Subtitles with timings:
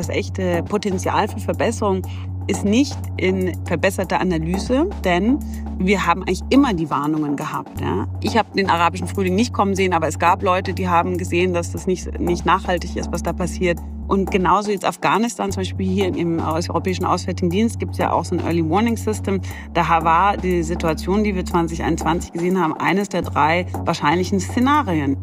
[0.00, 2.00] Das echte Potenzial für Verbesserung
[2.46, 5.38] ist nicht in verbesserter Analyse, denn
[5.78, 7.78] wir haben eigentlich immer die Warnungen gehabt.
[7.82, 8.08] Ja.
[8.22, 11.52] Ich habe den arabischen Frühling nicht kommen sehen, aber es gab Leute, die haben gesehen,
[11.52, 13.78] dass das nicht, nicht nachhaltig ist, was da passiert.
[14.08, 18.24] Und genauso jetzt Afghanistan, zum Beispiel hier im Europäischen Auswärtigen Dienst gibt es ja auch
[18.24, 19.42] so ein Early Warning System.
[19.74, 25.18] Da war die Situation, die wir 2021 gesehen haben, eines der drei wahrscheinlichen Szenarien.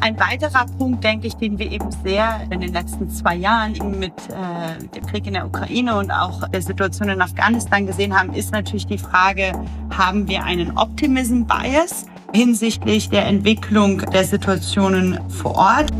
[0.00, 3.98] Ein weiterer Punkt, denke ich, den wir eben sehr in den letzten zwei Jahren eben
[3.98, 8.32] mit äh, dem Krieg in der Ukraine und auch der Situation in Afghanistan gesehen haben,
[8.32, 9.52] ist natürlich die Frage,
[9.96, 15.90] haben wir einen Optimism Bias hinsichtlich der Entwicklung der Situationen vor Ort?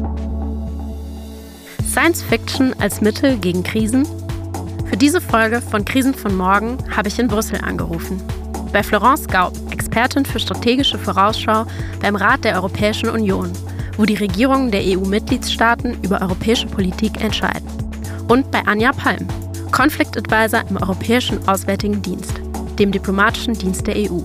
[1.84, 4.06] Science Fiction als Mittel gegen Krisen?
[4.88, 8.22] Für diese Folge von Krisen von morgen habe ich in Brüssel angerufen.
[8.72, 11.64] Bei Florence Gaub, Expertin für strategische Vorausschau
[12.00, 13.50] beim Rat der Europäischen Union
[13.96, 17.66] wo die Regierungen der EU-Mitgliedstaaten über europäische Politik entscheiden.
[18.28, 19.26] Und bei Anja Palm,
[19.72, 22.34] Conflict Advisor im Europäischen Auswärtigen Dienst,
[22.78, 24.20] dem diplomatischen Dienst der EU.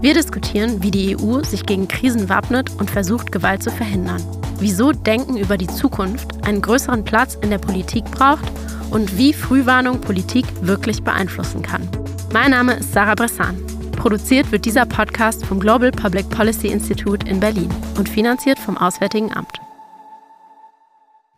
[0.00, 4.22] Wir diskutieren, wie die EU sich gegen Krisen wappnet und versucht, Gewalt zu verhindern.
[4.58, 8.50] Wieso Denken über die Zukunft einen größeren Platz in der Politik braucht
[8.90, 11.88] und wie Frühwarnung Politik wirklich beeinflussen kann.
[12.32, 13.69] Mein Name ist Sarah Bressan.
[14.00, 19.30] Produziert wird dieser Podcast vom Global Public Policy Institute in Berlin und finanziert vom Auswärtigen
[19.30, 19.60] Amt.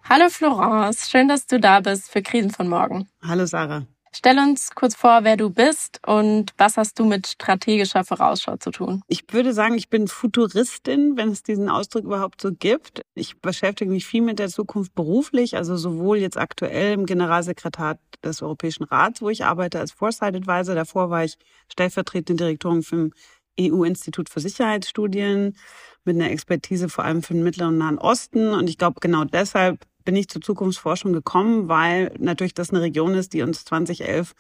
[0.08, 3.08] Hallo Florence, schön, dass du da bist für Krisen von morgen.
[3.20, 3.86] Hallo Sarah.
[4.14, 8.70] Stell uns kurz vor, wer du bist und was hast du mit strategischer Vorausschau zu
[8.70, 9.02] tun?
[9.08, 13.00] Ich würde sagen, ich bin Futuristin, wenn es diesen Ausdruck überhaupt so gibt.
[13.14, 18.42] Ich beschäftige mich viel mit der Zukunft beruflich, also sowohl jetzt aktuell im Generalsekretariat des
[18.42, 20.74] Europäischen Rats, wo ich arbeite als Foresight Advisor.
[20.74, 21.38] Davor war ich
[21.70, 23.10] stellvertretende Direktorin für
[23.58, 25.56] EU-Institut für Sicherheitsstudien
[26.05, 28.48] mit einer Expertise vor allem für den Mittleren und Nahen Osten.
[28.48, 33.14] Und ich glaube, genau deshalb bin ich zur Zukunftsforschung gekommen, weil natürlich das eine Region
[33.14, 34.35] ist, die uns 2011,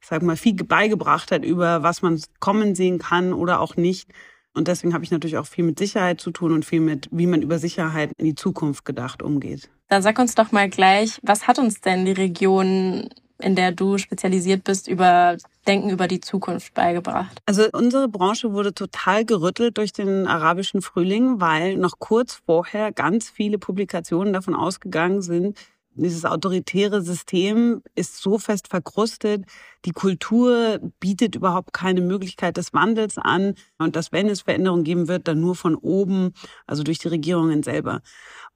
[0.00, 4.10] ich sage mal, viel beigebracht hat über was man kommen sehen kann oder auch nicht.
[4.54, 7.26] Und deswegen habe ich natürlich auch viel mit Sicherheit zu tun und viel mit, wie
[7.26, 9.68] man über Sicherheit in die Zukunft gedacht umgeht.
[9.88, 13.08] Dann sag uns doch mal gleich, was hat uns denn die Region
[13.38, 15.36] in der du spezialisiert bist, über
[15.66, 17.40] Denken über die Zukunft beigebracht?
[17.46, 23.30] Also unsere Branche wurde total gerüttelt durch den arabischen Frühling, weil noch kurz vorher ganz
[23.30, 25.58] viele Publikationen davon ausgegangen sind,
[25.96, 29.44] dieses autoritäre System ist so fest verkrustet,
[29.84, 35.08] die Kultur bietet überhaupt keine Möglichkeit des Wandels an und dass, wenn es Veränderungen geben
[35.08, 36.32] wird, dann nur von oben,
[36.66, 38.00] also durch die Regierungen selber.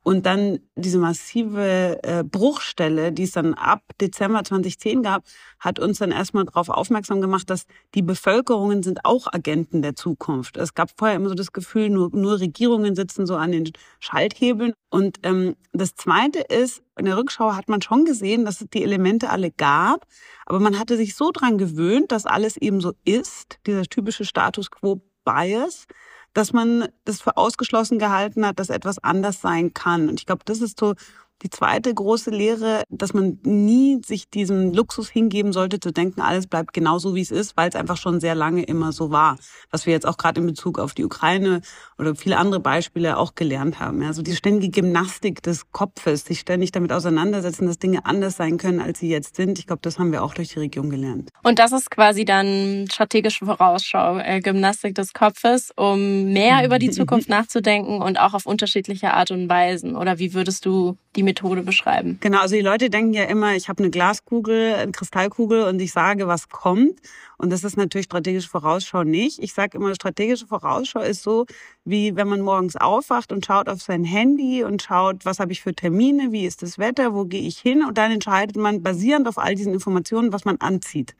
[0.02, 5.24] Und dann diese massive äh, Bruchstelle, die es dann ab Dezember 2010 gab,
[5.58, 10.56] hat uns dann erstmal darauf aufmerksam gemacht, dass die Bevölkerungen sind auch Agenten der Zukunft.
[10.56, 14.72] Es gab vorher immer so das Gefühl, nur, nur Regierungen sitzen so an den Schalthebeln.
[14.88, 18.82] Und ähm, das Zweite ist, in der Rückschau hat man schon gesehen, dass es die
[18.82, 20.06] Elemente alle gab,
[20.46, 24.70] aber man hatte sich so dran gewöhnt, dass alles eben so ist, dieser typische Status
[24.70, 25.86] quo Bias,
[26.32, 30.08] dass man das für ausgeschlossen gehalten hat, dass etwas anders sein kann.
[30.08, 30.94] Und ich glaube, das ist so
[31.42, 36.46] die zweite große Lehre, dass man nie sich diesem Luxus hingeben sollte, zu denken, alles
[36.46, 39.38] bleibt genauso, wie es ist, weil es einfach schon sehr lange immer so war.
[39.70, 41.60] Was wir jetzt auch gerade in Bezug auf die Ukraine
[41.96, 44.02] oder viele andere Beispiele auch gelernt haben.
[44.02, 48.80] Also die ständige Gymnastik des Kopfes, sich ständig damit auseinandersetzen, dass Dinge anders sein können,
[48.80, 49.58] als sie jetzt sind.
[49.58, 51.30] Ich glaube, das haben wir auch durch die Region gelernt.
[51.42, 56.90] Und das ist quasi dann strategische Vorausschau, äh, Gymnastik des Kopfes, um mehr über die
[56.98, 59.96] Zukunft nachzudenken und auch auf unterschiedliche Art und Weisen.
[59.96, 62.18] Oder wie würdest du die Methode beschreiben?
[62.20, 65.92] Genau, also die Leute denken ja immer, ich habe eine Glaskugel, eine Kristallkugel und ich
[65.92, 66.98] sage, was kommt.
[67.36, 69.38] Und das ist natürlich strategische Vorausschau nicht.
[69.38, 71.46] Ich sage immer, strategische Vorausschau ist so,
[71.84, 75.60] wie wenn man morgens aufwacht und schaut auf sein Handy und schaut, was habe ich
[75.60, 79.28] für Termine, wie ist das Wetter, wo gehe ich hin und dann entscheidet man basierend
[79.28, 81.14] auf all diesen Informationen, was man anzieht.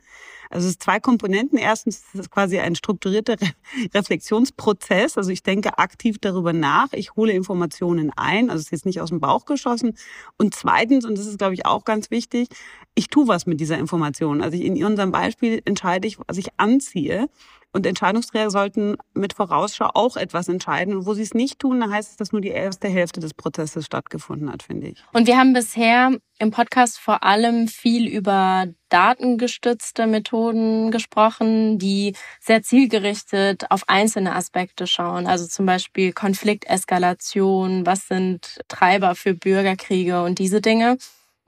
[0.51, 1.59] Also es ist zwei Komponenten.
[1.59, 3.37] Erstens ist es quasi ein strukturierter
[3.95, 5.17] Reflexionsprozess.
[5.17, 6.93] Also ich denke aktiv darüber nach.
[6.93, 8.51] Ich hole Informationen ein.
[8.51, 9.97] Also es ist jetzt nicht aus dem Bauch geschossen.
[10.37, 12.49] Und zweitens, und das ist, glaube ich, auch ganz wichtig,
[12.95, 14.43] ich tue was mit dieser Information.
[14.43, 17.29] Also ich, in unserem Beispiel entscheide ich, was ich anziehe.
[17.73, 20.97] Und Entscheidungsträger sollten mit Vorausschau auch etwas entscheiden.
[20.97, 23.35] Und wo sie es nicht tun, dann heißt es, dass nur die erste Hälfte des
[23.35, 25.05] Prozesses stattgefunden hat, finde ich.
[25.13, 32.63] Und wir haben bisher im Podcast vor allem viel über datengestützte Methoden gesprochen, die sehr
[32.63, 35.27] zielgerichtet auf einzelne Aspekte schauen.
[35.27, 40.97] Also zum Beispiel Konflikteskalation, was sind Treiber für Bürgerkriege und diese Dinge.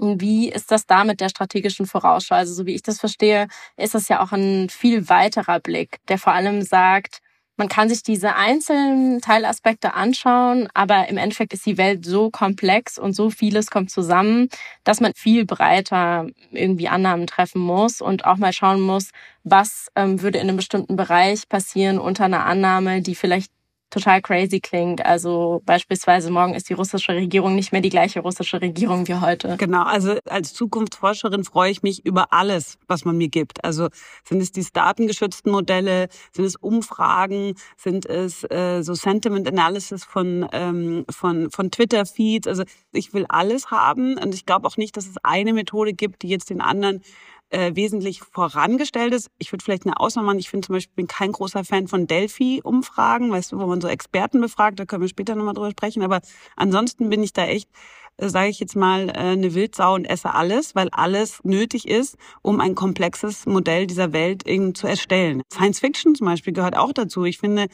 [0.00, 2.34] Wie ist das da mit der strategischen Vorausschau?
[2.34, 6.18] Also so wie ich das verstehe, ist das ja auch ein viel weiterer Blick, der
[6.18, 7.20] vor allem sagt,
[7.60, 12.98] man kann sich diese einzelnen Teilaspekte anschauen, aber im Endeffekt ist die Welt so komplex
[12.98, 14.48] und so vieles kommt zusammen,
[14.82, 19.10] dass man viel breiter irgendwie Annahmen treffen muss und auch mal schauen muss,
[19.44, 23.52] was ähm, würde in einem bestimmten Bereich passieren unter einer Annahme, die vielleicht
[23.90, 25.04] total crazy klingt.
[25.04, 29.56] Also beispielsweise morgen ist die russische Regierung nicht mehr die gleiche russische Regierung wie heute.
[29.58, 33.64] Genau, also als Zukunftsforscherin freue ich mich über alles, was man mir gibt.
[33.64, 33.88] Also
[34.24, 40.48] sind es die datengeschützten Modelle, sind es Umfragen, sind es äh, so Sentiment Analysis von,
[40.52, 42.46] ähm, von, von Twitter-Feeds.
[42.46, 46.22] Also ich will alles haben und ich glaube auch nicht, dass es eine Methode gibt,
[46.22, 47.02] die jetzt den anderen
[47.50, 49.30] äh, wesentlich vorangestellt ist.
[49.38, 50.38] Ich würde vielleicht eine Ausnahme machen.
[50.38, 53.88] Ich finde zum Beispiel bin kein großer Fan von Delphi-Umfragen, weißt du, wo man so
[53.88, 54.78] Experten befragt.
[54.80, 56.02] Da können wir später nochmal drüber sprechen.
[56.02, 56.20] Aber
[56.56, 57.68] ansonsten bin ich da echt
[58.16, 62.16] äh, sage ich jetzt mal, äh, eine Wildsau und esse alles, weil alles nötig ist,
[62.42, 65.42] um ein komplexes Modell dieser Welt eben zu erstellen.
[65.52, 67.24] Science Fiction zum Beispiel gehört auch dazu.
[67.24, 67.66] Ich finde,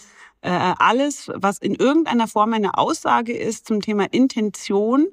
[0.42, 5.08] äh, alles, was in irgendeiner Form eine Aussage ist zum Thema Intention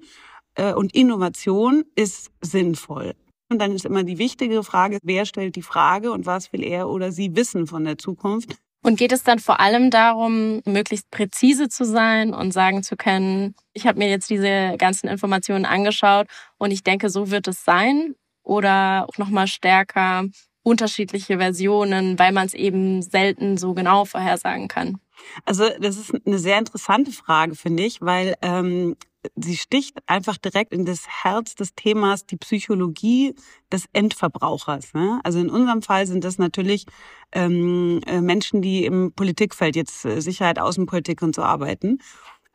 [0.76, 3.16] und Innovation, ist sinnvoll.
[3.54, 6.90] Und dann ist immer die wichtige Frage, wer stellt die Frage und was will er
[6.90, 8.58] oder sie wissen von der Zukunft.
[8.82, 13.54] Und geht es dann vor allem darum, möglichst präzise zu sein und sagen zu können,
[13.74, 16.26] ich habe mir jetzt diese ganzen Informationen angeschaut
[16.58, 18.16] und ich denke, so wird es sein?
[18.42, 20.26] Oder auch nochmal stärker
[20.64, 24.98] unterschiedliche Versionen, weil man es eben selten so genau vorhersagen kann?
[25.46, 28.96] Also das ist eine sehr interessante Frage, finde ich, weil ähm,
[29.36, 33.36] sie sticht einfach direkt in das Herz des Themas, die Psychologie
[33.72, 34.94] des Endverbrauchers.
[34.94, 35.20] Ne?
[35.24, 36.86] Also in unserem Fall sind das natürlich
[37.32, 42.00] ähm, äh, Menschen, die im Politikfeld jetzt äh, Sicherheit, Außenpolitik und so arbeiten.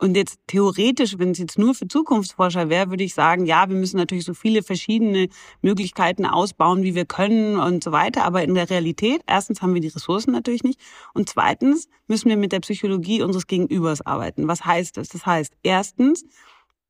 [0.01, 3.75] Und jetzt theoretisch, wenn es jetzt nur für Zukunftsforscher wäre, würde ich sagen, ja, wir
[3.75, 5.27] müssen natürlich so viele verschiedene
[5.61, 8.23] Möglichkeiten ausbauen, wie wir können und so weiter.
[8.23, 10.79] Aber in der Realität, erstens haben wir die Ressourcen natürlich nicht.
[11.13, 14.47] Und zweitens müssen wir mit der Psychologie unseres Gegenübers arbeiten.
[14.47, 15.09] Was heißt das?
[15.09, 16.23] Das heißt, erstens,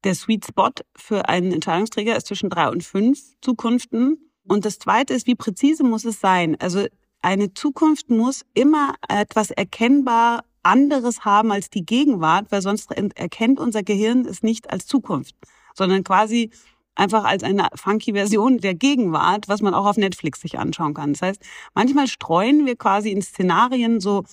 [0.04, 4.32] der Sweet Spot für einen Entscheidungsträger ist zwischen drei und fünf Zukunften.
[4.48, 6.56] Und das zweite ist, wie präzise muss es sein?
[6.60, 6.86] Also
[7.22, 13.84] eine Zukunft muss immer etwas erkennbar anderes haben als die Gegenwart, weil sonst erkennt unser
[13.84, 15.36] Gehirn es nicht als Zukunft,
[15.74, 16.52] sondern quasi
[16.96, 21.14] einfach als eine funky Version der Gegenwart, was man auch auf Netflix sich anschauen kann.
[21.14, 21.42] Das heißt,
[21.74, 24.24] manchmal streuen wir quasi in Szenarien so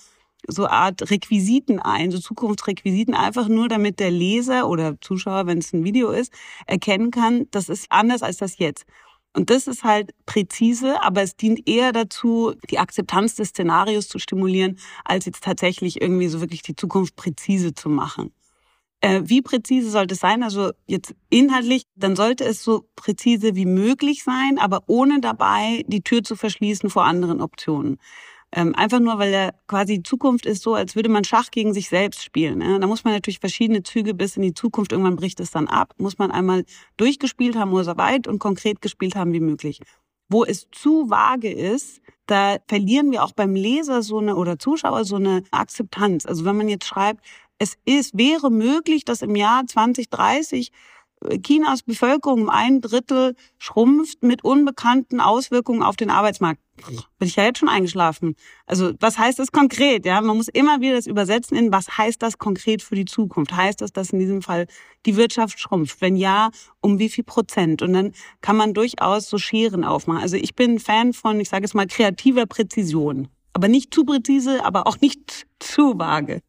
[0.47, 5.73] so Art Requisiten ein, so Zukunftsrequisiten, einfach nur damit der Leser oder Zuschauer, wenn es
[5.73, 6.33] ein Video ist,
[6.65, 8.85] erkennen kann, das ist anders als das jetzt.
[9.33, 14.17] Und das ist halt präzise, aber es dient eher dazu, die Akzeptanz des Szenarios zu
[14.17, 18.31] stimulieren, als jetzt tatsächlich irgendwie so wirklich die Zukunft präzise zu machen.
[18.99, 20.41] Äh, wie präzise sollte es sein?
[20.41, 26.01] Also jetzt inhaltlich, dann sollte es so präzise wie möglich sein, aber ohne dabei die
[26.01, 27.99] Tür zu verschließen vor anderen Optionen.
[28.53, 31.73] Ähm, einfach nur, weil er quasi die Zukunft ist so, als würde man Schach gegen
[31.73, 32.59] sich selbst spielen.
[32.59, 32.79] Ne?
[32.79, 35.93] Da muss man natürlich verschiedene Züge bis in die Zukunft, irgendwann bricht es dann ab,
[35.97, 36.63] muss man einmal
[36.95, 39.81] durchgespielt haben oder so weit und konkret gespielt haben wie möglich.
[40.29, 45.03] Wo es zu vage ist, da verlieren wir auch beim Leser so eine oder Zuschauer
[45.03, 46.25] so eine Akzeptanz.
[46.25, 47.25] Also wenn man jetzt schreibt,
[47.59, 50.71] es ist, wäre möglich, dass im Jahr 2030
[51.43, 56.61] Chinas Bevölkerung um ein Drittel schrumpft mit unbekannten Auswirkungen auf den Arbeitsmarkt.
[57.17, 58.35] Bin ich ja jetzt schon eingeschlafen.
[58.67, 60.05] Also was heißt das konkret?
[60.05, 63.51] Ja, man muss immer wieder das übersetzen in was heißt das konkret für die Zukunft?
[63.55, 64.67] Heißt das, dass in diesem Fall
[65.07, 66.01] die Wirtschaft schrumpft?
[66.01, 67.81] Wenn ja, um wie viel Prozent?
[67.81, 70.21] Und dann kann man durchaus so Scheren aufmachen.
[70.21, 73.27] Also ich bin Fan von, ich sage es mal, kreativer Präzision.
[73.53, 76.41] Aber nicht zu präzise, aber auch nicht zu vage.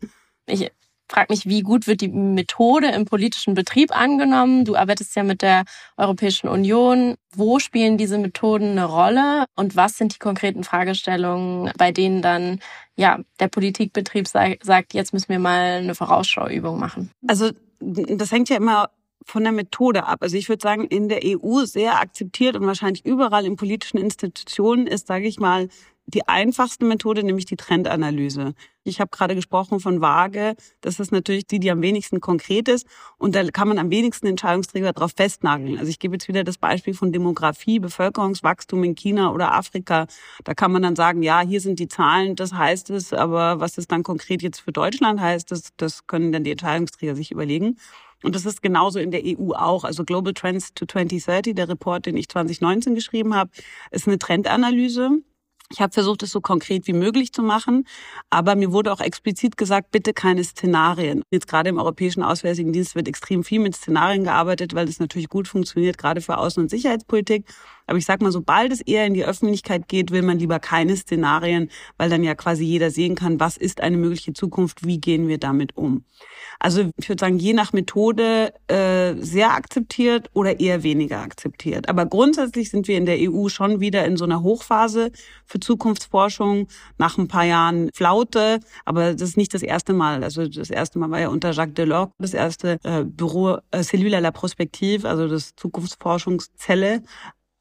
[0.44, 0.70] Ich
[1.08, 4.64] frage mich, wie gut wird die Methode im politischen Betrieb angenommen?
[4.64, 5.64] Du arbeitest ja mit der
[5.96, 7.16] Europäischen Union.
[7.34, 12.60] Wo spielen diese Methoden eine Rolle und was sind die konkreten Fragestellungen, bei denen dann
[12.96, 17.10] ja der Politikbetrieb sagt, jetzt müssen wir mal eine Vorausschauübung machen?
[17.26, 17.50] Also
[17.80, 18.90] das hängt ja immer
[19.24, 20.18] von der Methode ab.
[20.22, 24.86] Also ich würde sagen, in der EU sehr akzeptiert und wahrscheinlich überall in politischen Institutionen
[24.86, 25.68] ist, sage ich mal,
[26.08, 28.54] die einfachste Methode, nämlich die Trendanalyse.
[28.82, 30.54] Ich habe gerade gesprochen von Waage.
[30.80, 32.86] Das ist natürlich die, die am wenigsten konkret ist.
[33.18, 35.78] Und da kann man am wenigsten Entscheidungsträger darauf festnageln.
[35.78, 40.06] Also ich gebe jetzt wieder das Beispiel von Demografie, Bevölkerungswachstum in China oder Afrika.
[40.44, 43.12] Da kann man dann sagen, ja, hier sind die Zahlen, das heißt es.
[43.12, 47.14] Aber was es dann konkret jetzt für Deutschland heißt, das, das können dann die Entscheidungsträger
[47.14, 47.76] sich überlegen.
[48.22, 49.84] Und das ist genauso in der EU auch.
[49.84, 53.50] Also Global Trends to 2030, der Report, den ich 2019 geschrieben habe,
[53.90, 55.10] ist eine Trendanalyse.
[55.70, 57.86] Ich habe versucht, es so konkret wie möglich zu machen,
[58.30, 61.22] aber mir wurde auch explizit gesagt, bitte keine Szenarien.
[61.30, 65.28] Jetzt gerade im Europäischen Auswärtigen Dienst wird extrem viel mit Szenarien gearbeitet, weil es natürlich
[65.28, 67.44] gut funktioniert, gerade für Außen- und Sicherheitspolitik.
[67.88, 70.96] Aber ich sag mal, sobald es eher in die Öffentlichkeit geht, will man lieber keine
[70.96, 75.26] Szenarien, weil dann ja quasi jeder sehen kann, was ist eine mögliche Zukunft, wie gehen
[75.26, 76.04] wir damit um.
[76.60, 81.88] Also ich würde sagen, je nach Methode äh, sehr akzeptiert oder eher weniger akzeptiert.
[81.88, 85.10] Aber grundsätzlich sind wir in der EU schon wieder in so einer Hochphase
[85.46, 86.68] für Zukunftsforschung.
[86.98, 90.24] Nach ein paar Jahren Flaute, aber das ist nicht das erste Mal.
[90.24, 94.20] Also das erste Mal war ja unter Jacques Delors das erste äh, Büro äh, Cellule
[94.20, 97.02] la Prospective, also das Zukunftsforschungszelle.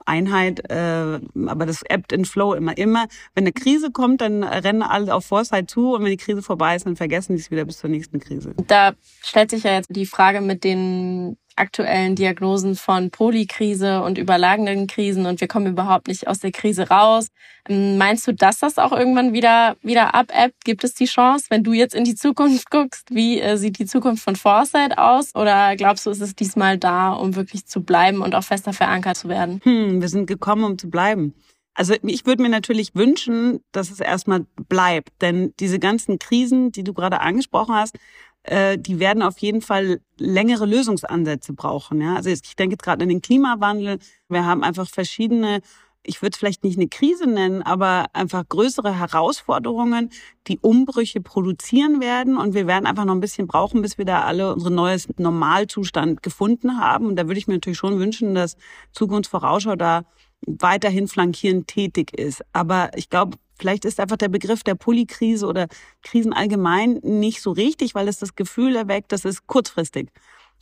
[0.07, 2.77] Einheit, äh, aber das ebbt in Flow immer.
[2.77, 6.41] Immer, wenn eine Krise kommt, dann rennen alle auf Foresight zu und wenn die Krise
[6.41, 8.53] vorbei ist, dann vergessen die es wieder bis zur nächsten Krise.
[8.67, 14.87] Da stellt sich ja jetzt die Frage mit den aktuellen Diagnosen von Polykrise und überlagenden
[14.87, 17.27] Krisen und wir kommen überhaupt nicht aus der Krise raus.
[17.67, 20.63] Ähm, meinst du, dass das auch irgendwann wieder, wieder abebbt?
[20.63, 23.85] Gibt es die Chance, wenn du jetzt in die Zukunft guckst, wie äh, sieht die
[23.85, 25.33] Zukunft von Foresight aus?
[25.35, 29.17] Oder glaubst du, ist es diesmal da, um wirklich zu bleiben und auch fester verankert
[29.17, 29.61] zu werden?
[29.63, 31.33] Hm, wir sind gekommen, um zu bleiben.
[31.77, 35.11] Also ich würde mir natürlich wünschen, dass es erstmal bleibt.
[35.21, 37.99] Denn diese ganzen Krisen, die du gerade angesprochen hast,
[38.47, 42.01] äh, die werden auf jeden Fall längere Lösungsansätze brauchen.
[42.01, 42.15] Ja?
[42.15, 43.99] Also ich denke jetzt gerade an den Klimawandel.
[44.29, 45.61] Wir haben einfach verschiedene
[46.07, 50.09] ich würde es vielleicht nicht eine Krise nennen, aber einfach größere Herausforderungen,
[50.47, 52.37] die Umbrüche produzieren werden.
[52.37, 56.23] Und wir werden einfach noch ein bisschen brauchen, bis wir da alle unseren neues Normalzustand
[56.23, 57.07] gefunden haben.
[57.07, 58.55] Und da würde ich mir natürlich schon wünschen, dass
[58.93, 60.03] Zukunftsvorausschau da
[60.45, 62.41] weiterhin flankierend tätig ist.
[62.53, 65.67] Aber ich glaube, vielleicht ist einfach der Begriff der Polykrise oder
[66.03, 70.09] Krisen allgemein nicht so richtig, weil es das Gefühl erweckt, das ist kurzfristig.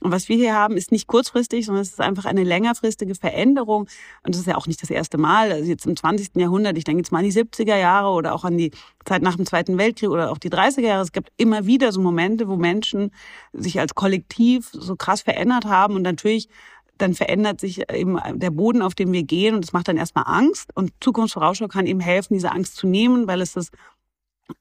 [0.03, 3.87] Und was wir hier haben, ist nicht kurzfristig, sondern es ist einfach eine längerfristige Veränderung.
[4.23, 5.53] Und das ist ja auch nicht das erste Mal.
[5.53, 6.35] Also jetzt im 20.
[6.35, 8.71] Jahrhundert, ich denke jetzt mal an die 70er Jahre oder auch an die
[9.05, 11.03] Zeit nach dem Zweiten Weltkrieg oder auch die 30er Jahre.
[11.03, 13.11] Es gibt immer wieder so Momente, wo Menschen
[13.53, 16.49] sich als Kollektiv so krass verändert haben und natürlich
[16.97, 20.25] dann verändert sich eben der Boden, auf dem wir gehen und das macht dann erstmal
[20.27, 23.69] Angst und Zukunftsvorausschau kann eben helfen, diese Angst zu nehmen, weil es das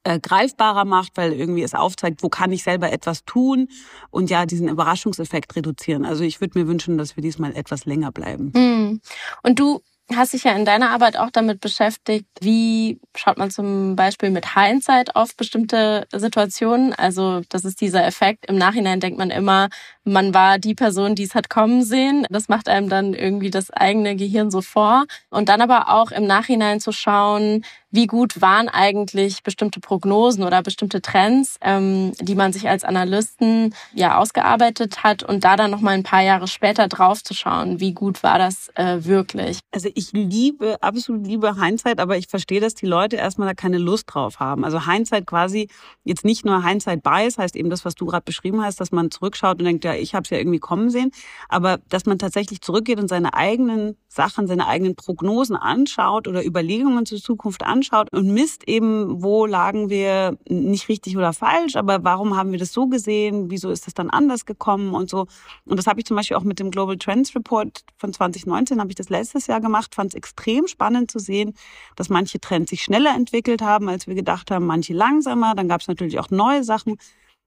[0.02, 3.68] äh, greifbarer macht, weil irgendwie es aufzeigt, wo kann ich selber etwas tun
[4.10, 6.04] und ja diesen Überraschungseffekt reduzieren.
[6.04, 8.52] Also ich würde mir wünschen, dass wir diesmal etwas länger bleiben.
[8.56, 9.00] Hm.
[9.42, 9.82] Und du
[10.12, 14.54] hast dich ja in deiner Arbeit auch damit beschäftigt, wie schaut man zum Beispiel mit
[14.54, 16.92] Hindsight auf bestimmte Situationen.
[16.92, 18.46] Also das ist dieser Effekt.
[18.46, 19.68] Im Nachhinein denkt man immer,
[20.04, 22.26] man war die Person, die es hat kommen sehen.
[22.28, 25.04] Das macht einem dann irgendwie das eigene Gehirn so vor.
[25.30, 30.62] Und dann aber auch im Nachhinein zu schauen, wie gut waren eigentlich bestimmte Prognosen oder
[30.62, 35.80] bestimmte Trends, ähm, die man sich als Analysten ja ausgearbeitet hat und da dann noch
[35.80, 39.60] mal ein paar Jahre später drauf zu schauen, wie gut war das äh, wirklich.
[39.70, 43.78] Also ich liebe, absolut liebe Hindsight, aber ich verstehe, dass die Leute erstmal da keine
[43.78, 44.64] Lust drauf haben.
[44.64, 45.68] Also Hindsight quasi
[46.02, 49.12] jetzt nicht nur Hindsight Bias, heißt eben das, was du gerade beschrieben hast, dass man
[49.12, 51.12] zurückschaut und denkt, ja, ich habe es ja irgendwie kommen sehen,
[51.48, 57.04] aber dass man tatsächlich zurückgeht und seine eigenen Sachen, seine eigenen Prognosen anschaut oder Überlegungen
[57.04, 62.37] zur Zukunft anschaut und misst eben, wo lagen wir nicht richtig oder falsch, aber warum
[62.37, 65.26] haben wir das so gesehen, wieso ist das dann anders gekommen und so.
[65.64, 68.90] Und das habe ich zum Beispiel auch mit dem Global Trends Report von 2019, habe
[68.90, 71.54] ich das letztes Jahr gemacht, fand es extrem spannend zu sehen,
[71.97, 75.54] dass manche Trends sich schneller entwickelt haben, als wir gedacht haben, manche langsamer.
[75.54, 76.97] Dann gab es natürlich auch neue Sachen.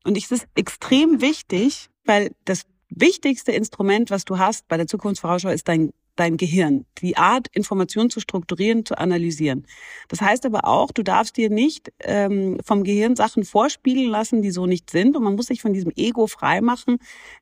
[0.03, 5.49] Und es ist extrem wichtig, weil das wichtigste Instrument, was du hast bei der Zukunftsvorausschau,
[5.49, 9.65] ist dein dein Gehirn, die Art, Informationen zu strukturieren, zu analysieren.
[10.09, 14.51] Das heißt aber auch, du darfst dir nicht ähm, vom Gehirn Sachen vorspiegeln lassen, die
[14.51, 15.15] so nicht sind.
[15.15, 16.97] Und man muss sich von diesem Ego freimachen.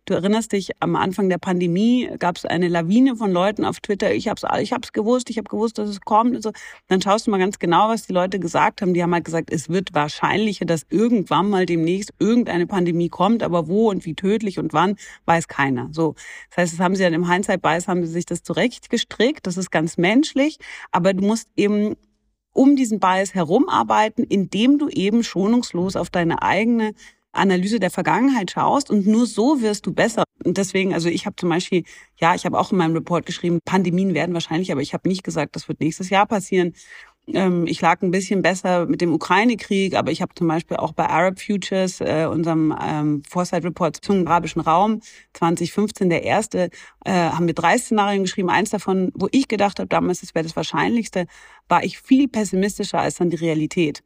[0.05, 4.13] Du erinnerst dich, am Anfang der Pandemie gab es eine Lawine von Leuten auf Twitter.
[4.13, 6.35] Ich hab's, ich hab's gewusst, ich habe gewusst, dass es kommt.
[6.35, 6.51] Und so.
[6.87, 8.93] Dann schaust du mal ganz genau, was die Leute gesagt haben.
[8.93, 13.67] Die haben halt gesagt, es wird wahrscheinlicher, dass irgendwann mal demnächst irgendeine Pandemie kommt, aber
[13.67, 15.89] wo und wie tödlich und wann, weiß keiner.
[15.91, 16.15] So,
[16.49, 19.47] das heißt, das haben sie dann im Hindsight-Bias, haben sie sich das zurecht zurecht gestrickt,
[19.47, 20.57] das ist ganz menschlich,
[20.91, 21.95] aber du musst eben
[22.53, 26.93] um diesen Bias herumarbeiten, indem du eben schonungslos auf deine eigene
[27.33, 30.23] Analyse der Vergangenheit schaust und nur so wirst du besser.
[30.45, 31.83] Und deswegen, also ich habe zum Beispiel,
[32.17, 35.23] ja, ich habe auch in meinem Report geschrieben, Pandemien werden wahrscheinlich, aber ich habe nicht
[35.23, 36.73] gesagt, das wird nächstes Jahr passieren.
[37.27, 40.93] Ähm, ich lag ein bisschen besser mit dem Ukraine-Krieg, aber ich habe zum Beispiel auch
[40.93, 45.01] bei Arab Futures, äh, unserem ähm, Foresight Report zum arabischen Raum
[45.33, 46.69] 2015, der erste,
[47.03, 48.49] äh, haben wir drei Szenarien geschrieben.
[48.49, 51.25] Eins davon, wo ich gedacht habe, damals das wäre das Wahrscheinlichste,
[51.67, 54.03] war ich viel pessimistischer als dann die Realität.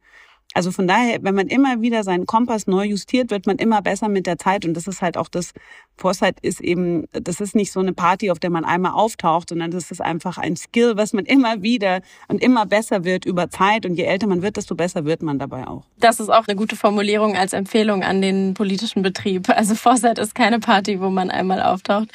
[0.54, 4.08] Also von daher, wenn man immer wieder seinen Kompass neu justiert, wird man immer besser
[4.08, 4.64] mit der Zeit.
[4.64, 5.52] Und das ist halt auch das,
[5.96, 9.70] Foresight ist eben, das ist nicht so eine Party, auf der man einmal auftaucht, sondern
[9.70, 13.86] das ist einfach ein Skill, was man immer wieder und immer besser wird über Zeit.
[13.86, 15.84] Und je älter man wird, desto besser wird man dabei auch.
[15.98, 19.48] Das ist auch eine gute Formulierung als Empfehlung an den politischen Betrieb.
[19.48, 22.08] Also Foresight ist keine Party, wo man einmal auftaucht.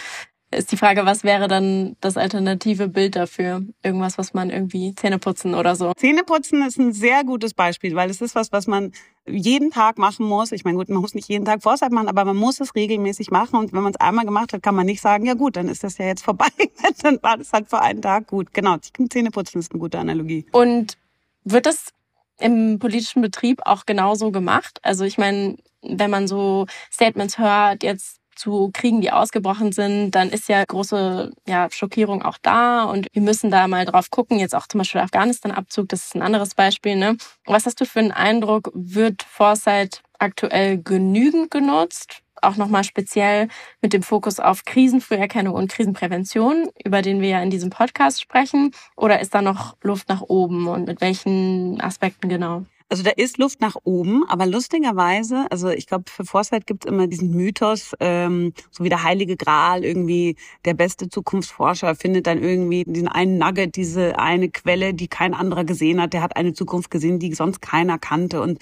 [0.52, 3.64] Ist die Frage, was wäre dann das alternative Bild dafür?
[3.84, 5.94] Irgendwas, was man irgendwie Zähneputzen oder so.
[5.94, 8.94] Zähneputzen ist ein sehr gutes Beispiel, weil es ist was, was man
[9.28, 10.52] jeden Tag machen muss.
[10.52, 13.32] Ich meine, gut, man muss nicht jeden Tag Vorzeit machen, aber man muss es regelmäßig
[13.32, 13.58] machen.
[13.58, 15.84] Und wenn man es einmal gemacht hat, kann man nicht sagen, ja gut, dann ist
[15.84, 16.48] das ja jetzt vorbei.
[17.02, 18.54] dann war das halt für einen Tag gut.
[18.54, 20.46] Genau, Zähneputzen ist eine gute Analogie.
[20.52, 20.98] Und
[21.44, 21.92] wird das
[22.40, 24.80] im politischen Betrieb auch genauso gemacht?
[24.84, 30.30] Also ich meine, wenn man so Statements hört, jetzt zu Kriegen, die ausgebrochen sind, dann
[30.30, 34.40] ist ja große ja, Schockierung auch da und wir müssen da mal drauf gucken.
[34.40, 36.96] Jetzt auch zum Beispiel Afghanistan-Abzug, das ist ein anderes Beispiel.
[36.96, 37.18] Ne?
[37.46, 38.72] Was hast du für einen Eindruck?
[38.74, 42.22] Wird Foresight aktuell genügend genutzt?
[42.42, 43.48] Auch nochmal speziell
[43.82, 48.72] mit dem Fokus auf Krisenfrüherkennung und Krisenprävention, über den wir ja in diesem Podcast sprechen?
[48.96, 52.66] Oder ist da noch Luft nach oben und mit welchen Aspekten genau?
[52.88, 56.92] Also da ist Luft nach oben, aber lustigerweise, also ich glaube, für Foresight gibt es
[56.92, 62.44] immer diesen Mythos, ähm, so wie der heilige Gral, irgendwie der beste Zukunftsforscher findet dann
[62.44, 66.54] irgendwie diesen einen Nugget, diese eine Quelle, die kein anderer gesehen hat, der hat eine
[66.54, 68.60] Zukunft gesehen, die sonst keiner kannte und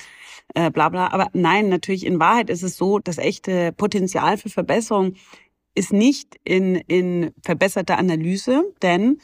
[0.56, 1.12] äh, bla bla.
[1.12, 5.16] Aber nein, natürlich in Wahrheit ist es so, das echte Potenzial für Verbesserung
[5.76, 9.20] ist nicht in, in verbesserter Analyse, denn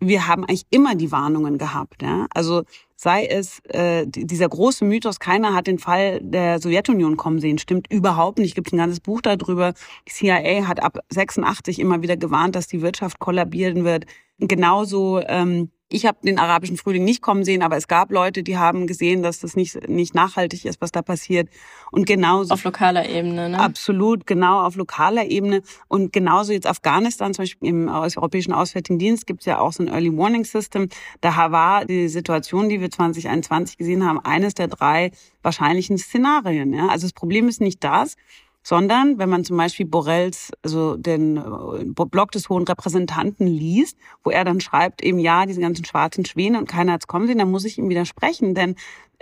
[0.00, 2.02] wir haben eigentlich immer die Warnungen gehabt.
[2.02, 2.26] Ja?
[2.30, 2.64] Also
[2.96, 7.90] sei es äh, dieser große Mythos, keiner hat den Fall der Sowjetunion kommen sehen, stimmt
[7.90, 8.50] überhaupt nicht.
[8.50, 9.74] Es gibt ein ganzes Buch darüber.
[10.08, 14.06] Die CIA hat ab 86 immer wieder gewarnt, dass die Wirtschaft kollabieren wird.
[14.38, 18.56] Genauso ähm, ich habe den arabischen Frühling nicht kommen sehen, aber es gab Leute, die
[18.56, 21.48] haben gesehen, dass das nicht, nicht nachhaltig ist, was da passiert.
[21.90, 22.54] Und genauso.
[22.54, 23.60] Auf lokaler Ebene, ne?
[23.60, 25.62] Absolut, genau, auf lokaler Ebene.
[25.86, 29.82] Und genauso jetzt Afghanistan, zum Beispiel im Europäischen Auswärtigen Dienst gibt es ja auch so
[29.82, 30.88] ein Early Warning System.
[31.20, 35.10] Da war die Situation, die wir 2021 gesehen haben, eines der drei
[35.42, 36.72] wahrscheinlichen Szenarien.
[36.72, 36.88] Ja?
[36.88, 38.16] Also das Problem ist nicht das,
[38.64, 44.30] sondern wenn man zum Beispiel Borrells, also den äh, Blog des Hohen Repräsentanten liest, wo
[44.30, 47.50] er dann schreibt, eben ja, diese ganzen schwarzen Schwäne und keiner hat's kommen sehen, dann
[47.50, 48.74] muss ich ihm widersprechen, denn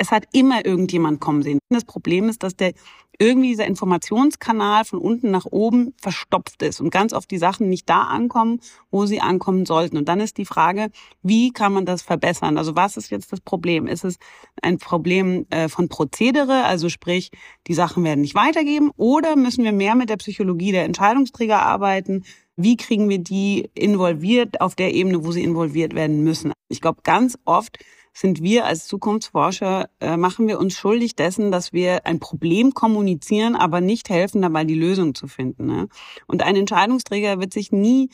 [0.03, 1.61] es hat immer irgendjemand kommen sehen.
[1.71, 2.73] Das Problem ist, dass der
[3.21, 7.89] irgendwie dieser Informationskanal von unten nach oben verstopft ist und ganz oft die Sachen nicht
[7.89, 8.59] da ankommen,
[8.91, 9.97] wo sie ankommen sollten.
[9.97, 10.91] Und dann ist die Frage,
[11.23, 12.59] wie kann man das verbessern?
[12.59, 13.87] Also was ist jetzt das Problem?
[13.87, 14.17] Ist es
[14.61, 17.31] ein Problem äh, von Prozedere, also sprich,
[17.69, 22.25] die Sachen werden nicht weitergeben, oder müssen wir mehr mit der Psychologie der Entscheidungsträger arbeiten?
[22.57, 26.53] Wie kriegen wir die involviert auf der Ebene, wo sie involviert werden müssen?
[26.69, 27.79] Ich glaube, ganz oft
[28.13, 33.57] sind wir als Zukunftsforscher, äh, machen wir uns schuldig dessen, dass wir ein Problem kommunizieren,
[33.57, 35.67] aber nicht helfen dabei, die Lösung zu finden.
[35.67, 35.89] Ne?
[36.27, 38.11] Und ein Entscheidungsträger wird sich nie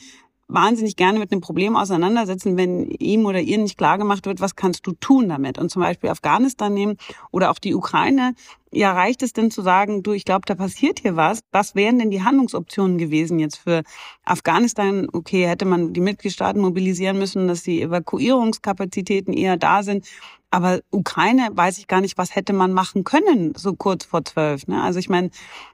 [0.49, 4.55] wahnsinnig gerne mit einem Problem auseinandersetzen, wenn ihm oder ihr nicht klar gemacht wird, was
[4.55, 5.59] kannst du tun damit?
[5.59, 6.97] Und zum Beispiel Afghanistan nehmen
[7.31, 8.33] oder auch die Ukraine.
[8.71, 11.39] Ja, reicht es denn zu sagen, du, ich glaube, da passiert hier was?
[11.51, 13.83] Was wären denn die Handlungsoptionen gewesen jetzt für
[14.23, 15.07] Afghanistan?
[15.11, 20.05] Okay, hätte man die Mitgliedstaaten mobilisieren müssen, dass die Evakuierungskapazitäten eher da sind.
[20.51, 24.65] Aber Ukraine weiß ich gar nicht, was hätte man machen können, so kurz vor zwölf.
[24.65, 24.81] Ne?
[24.81, 25.29] Also ich meine,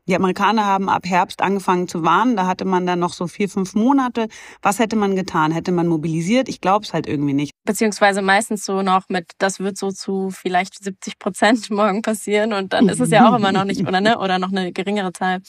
[0.06, 3.48] die Amerikaner haben ab Herbst angefangen zu warnen, da hatte man dann noch so vier,
[3.48, 4.28] fünf Monate.
[4.62, 5.52] Was hätte man getan?
[5.54, 6.50] Hätte man mobilisiert?
[6.50, 7.54] Ich glaube es halt irgendwie nicht.
[7.64, 12.74] Beziehungsweise meistens so noch mit, das wird so zu vielleicht 70 Prozent morgen passieren und
[12.74, 14.18] dann ist es ja auch immer noch nicht, oder ne?
[14.26, 15.42] Oder noch eine geringere Zahl.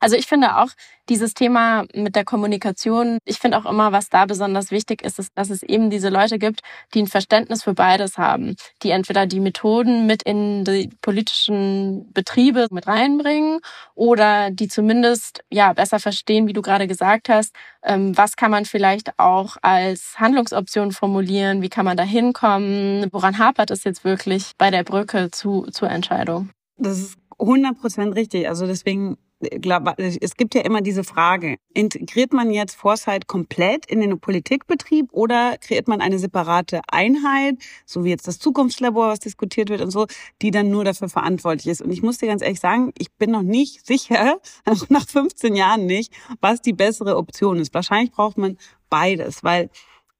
[0.00, 0.68] Also ich finde auch
[1.08, 5.32] dieses Thema mit der Kommunikation, ich finde auch immer, was da besonders wichtig ist, ist,
[5.36, 6.60] dass es eben diese Leute gibt,
[6.94, 12.66] die ein Verständnis für beides haben, die entweder die Methoden mit in die politischen Betriebe
[12.70, 13.60] mit reinbringen
[13.94, 18.64] oder die zumindest ja besser verstehen, wie du gerade gesagt hast, ähm, was kann man
[18.64, 24.52] vielleicht auch als Handlungsoption formulieren, wie kann man da hinkommen, woran hapert es jetzt wirklich
[24.58, 26.50] bei der Brücke zu, zur Entscheidung?
[26.76, 28.48] Das ist 100 Prozent richtig.
[28.48, 34.18] Also deswegen es gibt ja immer diese Frage, integriert man jetzt Foresight komplett in den
[34.18, 39.82] Politikbetrieb oder kreiert man eine separate Einheit, so wie jetzt das Zukunftslabor, was diskutiert wird
[39.82, 40.06] und so,
[40.40, 41.82] die dann nur dafür verantwortlich ist?
[41.82, 44.40] Und ich muss dir ganz ehrlich sagen, ich bin noch nicht sicher,
[44.88, 47.74] nach 15 Jahren nicht, was die bessere Option ist.
[47.74, 48.56] Wahrscheinlich braucht man
[48.88, 49.68] beides, weil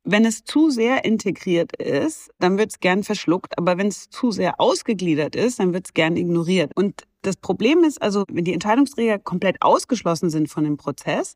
[0.06, 4.30] wenn es zu sehr integriert ist, dann wird es gern verschluckt, aber wenn es zu
[4.30, 6.70] sehr ausgegliedert ist, dann wird es gern ignoriert.
[6.76, 11.34] Und das Problem ist also, wenn die Entscheidungsträger komplett ausgeschlossen sind von dem Prozess,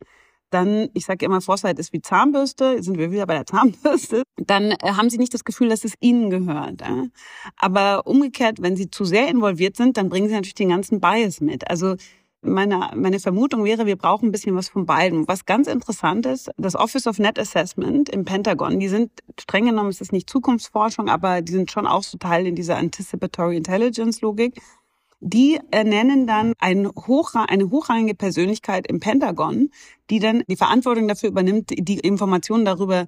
[0.51, 4.73] dann, ich sage immer, Foresight ist wie Zahnbürste, sind wir wieder bei der Zahnbürste, dann
[4.73, 6.83] äh, haben sie nicht das Gefühl, dass es ihnen gehört.
[7.57, 11.41] Aber umgekehrt, wenn sie zu sehr involviert sind, dann bringen sie natürlich den ganzen Bias
[11.41, 11.69] mit.
[11.69, 11.97] Also
[12.43, 15.29] meine, meine Vermutung wäre, wir brauchen ein bisschen was von beiden.
[15.29, 19.91] Was ganz interessant ist, das Office of Net Assessment im Pentagon, die sind streng genommen,
[19.91, 24.21] es ist nicht Zukunftsforschung, aber die sind schon auch so Teil in dieser Anticipatory Intelligence
[24.21, 24.61] Logik
[25.23, 29.71] Die ernennen dann ein Hochra eine hochrangige Persönlichkeit im Pentagon,
[30.09, 33.07] die dann die Verantwortung dafür übernimmt, die Informationen darüber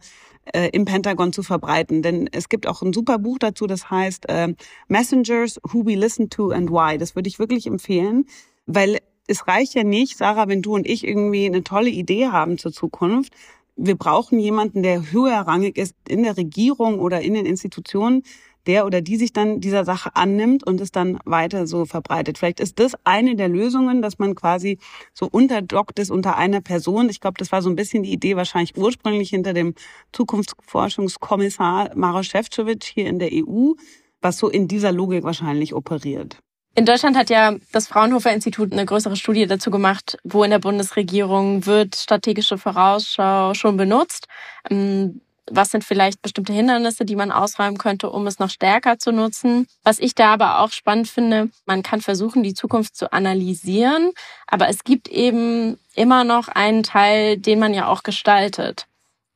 [0.53, 2.03] äh, im Pentagon zu verbreiten.
[2.03, 4.55] Denn es gibt auch ein super Buch dazu, das heißt äh,
[4.89, 6.99] Messengers, Who We Listen to and Why.
[6.99, 8.27] Das würde ich wirklich empfehlen,
[8.67, 12.59] weil es reicht ja nicht, Sarah, wenn du und ich irgendwie eine tolle Idee haben
[12.59, 13.33] zur Zukunft.
[13.77, 18.23] Wir brauchen jemanden, der höherrangig ist in der Regierung oder in den Institutionen,
[18.67, 22.39] der oder die sich dann dieser Sache annimmt und es dann weiter so verbreitet.
[22.39, 24.79] Vielleicht ist das eine der Lösungen, dass man quasi
[25.15, 27.09] so unterdockt ist unter einer Person.
[27.09, 29.75] Ich glaube, das war so ein bisschen die Idee wahrscheinlich ursprünglich hinter dem
[30.13, 33.73] Zukunftsforschungskommissar Maros Šefčovič hier in der EU,
[34.21, 36.39] was so in dieser Logik wahrscheinlich operiert.
[36.75, 40.59] In Deutschland hat ja das Fraunhofer Institut eine größere Studie dazu gemacht, wo in der
[40.59, 44.27] Bundesregierung wird strategische Vorausschau schon benutzt.
[44.71, 49.13] Ähm, was sind vielleicht bestimmte Hindernisse, die man ausräumen könnte, um es noch stärker zu
[49.13, 49.67] nutzen?
[49.83, 54.13] Was ich da aber auch spannend finde, man kann versuchen, die Zukunft zu analysieren,
[54.47, 58.87] aber es gibt eben immer noch einen Teil, den man ja auch gestaltet.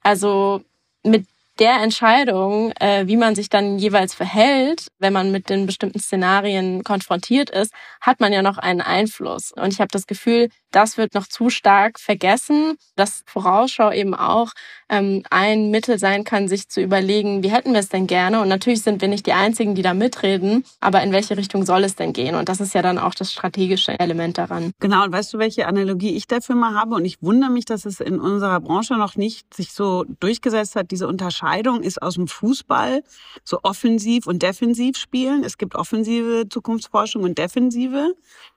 [0.03, 0.63] Also
[1.03, 1.27] mit
[1.59, 6.85] der Entscheidung, äh, wie man sich dann jeweils verhält, wenn man mit den bestimmten Szenarien
[6.85, 9.53] konfrontiert ist, hat man ja noch einen Einfluss.
[9.53, 14.53] Und ich habe das Gefühl, das wird noch zu stark vergessen, dass Vorausschau eben auch
[14.91, 18.43] ähm, ein Mittel sein kann, sich zu überlegen, wie hätten wir es denn gerne?
[18.43, 21.83] Und natürlich sind wir nicht die Einzigen, die da mitreden, aber in welche Richtung soll
[21.85, 22.35] es denn gehen?
[22.35, 24.73] Und das ist ja dann auch das strategische Element daran.
[24.79, 26.95] Genau, und weißt du, welche Analogie ich dafür mal habe?
[26.97, 30.91] Und ich wundere mich, dass es in unserer Branche noch nicht sich so durchgesetzt hat,
[30.91, 33.03] diese Unterscheidung ist aus dem Fußball
[33.45, 35.43] so offensiv und defensiv spielen.
[35.43, 38.15] Es gibt offensive Zukunftsforschung und defensive.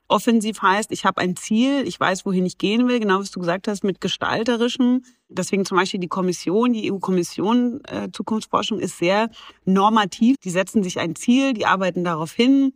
[0.10, 3.39] Offensiv heißt, ich habe ein Ziel, ich weiß, wohin ich gehen will, genau was du
[3.39, 5.04] gesagt hast, mit gestalterischem.
[5.30, 9.30] Deswegen zum Beispiel die Kommission, die EU-Kommission äh, Zukunftsforschung ist sehr
[9.65, 10.36] normativ.
[10.43, 12.74] Die setzen sich ein Ziel, die arbeiten darauf hin,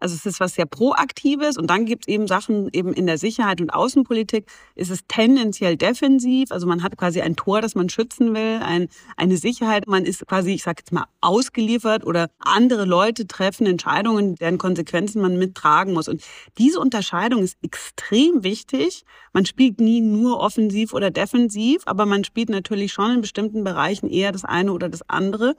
[0.00, 3.18] also es ist was sehr Proaktives und dann gibt es eben Sachen eben in der
[3.18, 6.50] Sicherheit und Außenpolitik ist es tendenziell defensiv.
[6.50, 9.86] Also man hat quasi ein Tor, das man schützen will, ein, eine Sicherheit.
[9.86, 15.20] Man ist quasi, ich sage jetzt mal, ausgeliefert oder andere Leute treffen Entscheidungen, deren Konsequenzen
[15.20, 16.08] man mittragen muss.
[16.08, 16.22] Und
[16.58, 19.04] diese Unterscheidung ist extrem wichtig.
[19.32, 24.08] Man spielt nie nur offensiv oder defensiv, aber man spielt natürlich schon in bestimmten Bereichen
[24.08, 25.56] eher das eine oder das andere.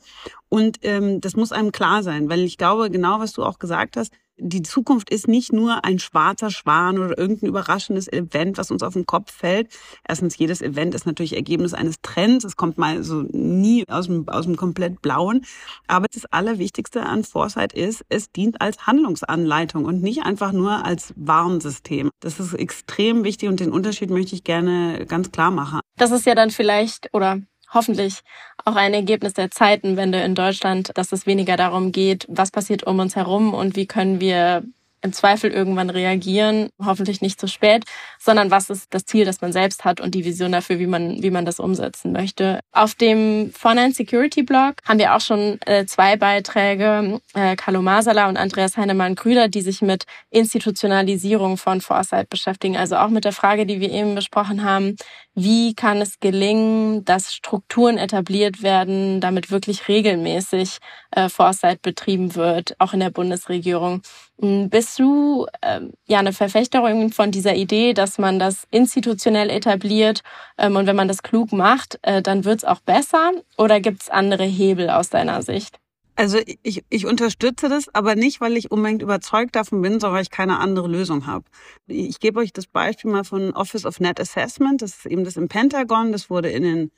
[0.50, 3.98] Und ähm, das muss einem klar sein, weil ich glaube, genau was du auch gesagt
[3.98, 8.84] hast, die Zukunft ist nicht nur ein schwarzer Schwan oder irgendein überraschendes Event, was uns
[8.84, 9.70] auf den Kopf fällt.
[10.08, 12.46] Erstens, jedes Event ist natürlich Ergebnis eines Trends.
[12.46, 15.46] Es kommt mal so nie aus dem, aus dem komplett Blauen.
[15.88, 21.14] Aber das Allerwichtigste an Foresight ist, es dient als Handlungsanleitung und nicht einfach nur als
[21.16, 22.10] Warnsystem.
[22.20, 25.82] Das ist extrem wichtig und den Unterschied möchte ich gerne ganz klar machen.
[25.98, 27.42] Das ist ja dann vielleicht, oder
[27.74, 28.22] hoffentlich
[28.66, 33.00] auch ein Ergebnis der Zeitenwende in Deutschland, dass es weniger darum geht, was passiert um
[33.00, 34.64] uns herum und wie können wir
[35.02, 37.86] im Zweifel irgendwann reagieren, hoffentlich nicht zu spät,
[38.20, 41.22] sondern was ist das Ziel, das man selbst hat und die Vision dafür, wie man,
[41.24, 42.60] wie man das umsetzen möchte.
[42.72, 48.28] Auf dem Finance Security Blog haben wir auch schon äh, zwei Beiträge, äh, Carlo Masala
[48.30, 53.66] und Andreas Heinemann-Krüder, die sich mit Institutionalisierung von Foresight beschäftigen, also auch mit der Frage,
[53.66, 54.96] die wir eben besprochen haben,
[55.36, 60.80] wie kann es gelingen, dass Strukturen etabliert werden, damit wirklich regelmäßig
[61.12, 64.02] äh, Foresight betrieben wird, auch in der Bundesregierung.
[64.40, 70.22] Hm, bist du ähm, ja eine Verfechterin von dieser Idee, dass man das institutionell etabliert
[70.58, 73.32] ähm, und wenn man das klug macht, äh, dann wird es auch besser?
[73.58, 75.80] Oder gibt es andere Hebel aus deiner Sicht?
[76.20, 80.24] Also ich, ich unterstütze das, aber nicht, weil ich unbedingt überzeugt davon bin, sondern weil
[80.24, 81.46] ich keine andere Lösung habe.
[81.88, 84.82] Ich gebe euch das Beispiel mal von Office of Net Assessment.
[84.82, 86.12] Das ist eben das im Pentagon.
[86.12, 86.92] Das wurde in den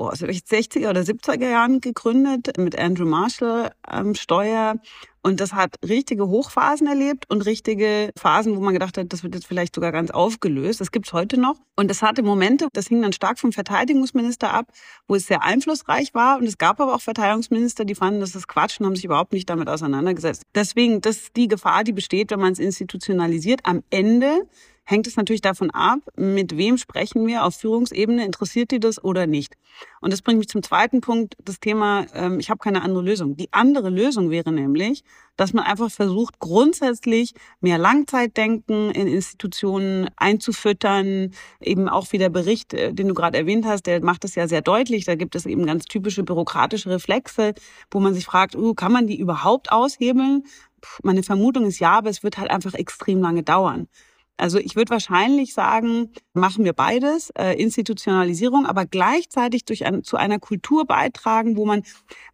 [0.00, 4.76] boah, 60er oder 70er Jahren gegründet mit Andrew Marshall am Steuer.
[5.20, 9.34] Und das hat richtige Hochphasen erlebt und richtige Phasen, wo man gedacht hat, das wird
[9.34, 10.80] jetzt vielleicht sogar ganz aufgelöst.
[10.80, 11.56] Das gibt's heute noch.
[11.76, 14.68] Und das hatte Momente, das hing dann stark vom Verteidigungsminister ab,
[15.06, 16.38] wo es sehr einflussreich war.
[16.38, 19.34] Und es gab aber auch Verteidigungsminister, die fanden, das ist Quatsch und haben sich überhaupt
[19.34, 20.44] nicht damit auseinandergesetzt.
[20.54, 23.60] Deswegen, das ist die Gefahr, die besteht, wenn man es institutionalisiert.
[23.64, 24.48] Am Ende
[24.90, 29.26] hängt es natürlich davon ab, mit wem sprechen wir auf Führungsebene, interessiert die das oder
[29.26, 29.54] nicht.
[30.00, 33.36] Und das bringt mich zum zweiten Punkt, das Thema, ähm, ich habe keine andere Lösung.
[33.36, 35.04] Die andere Lösung wäre nämlich,
[35.36, 41.30] dass man einfach versucht, grundsätzlich mehr Langzeitdenken in Institutionen einzufüttern.
[41.60, 44.48] Eben auch wie der Bericht, äh, den du gerade erwähnt hast, der macht es ja
[44.48, 45.04] sehr deutlich.
[45.04, 47.54] Da gibt es eben ganz typische bürokratische Reflexe,
[47.90, 50.44] wo man sich fragt, uh, kann man die überhaupt aushebeln?
[51.02, 53.86] Meine Vermutung ist ja, aber es wird halt einfach extrem lange dauern.
[54.40, 60.16] Also ich würde wahrscheinlich sagen, machen wir beides, äh, Institutionalisierung, aber gleichzeitig durch ein, zu
[60.16, 61.82] einer Kultur beitragen, wo man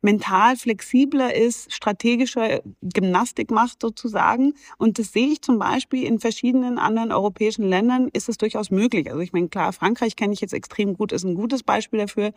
[0.02, 4.54] mental flexibler ist, strategische Gymnastik macht sozusagen.
[4.78, 9.10] Und das sehe ich zum Beispiel in verschiedenen anderen europäischen Ländern ist es durchaus möglich.
[9.10, 12.32] Also ich meine, klar, Frankreich kenne ich jetzt extrem gut, ist ein gutes Beispiel dafür.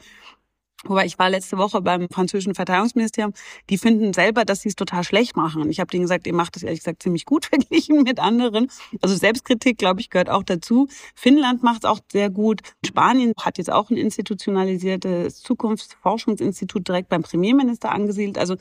[0.86, 3.34] Wobei ich war letzte Woche beim französischen Verteidigungsministerium.
[3.70, 5.62] Die finden selber, dass sie es total schlecht machen.
[5.62, 8.72] Und ich habe denen gesagt, ihr macht das ehrlich gesagt ziemlich gut verglichen mit anderen.
[9.02, 10.88] Also Selbstkritik, glaube ich, gehört auch dazu.
[11.15, 12.62] Finnland macht es auch sehr gut.
[12.86, 18.38] Spanien hat jetzt auch ein institutionalisiertes Zukunftsforschungsinstitut direkt beim Premierminister angesiedelt.
[18.38, 18.56] Also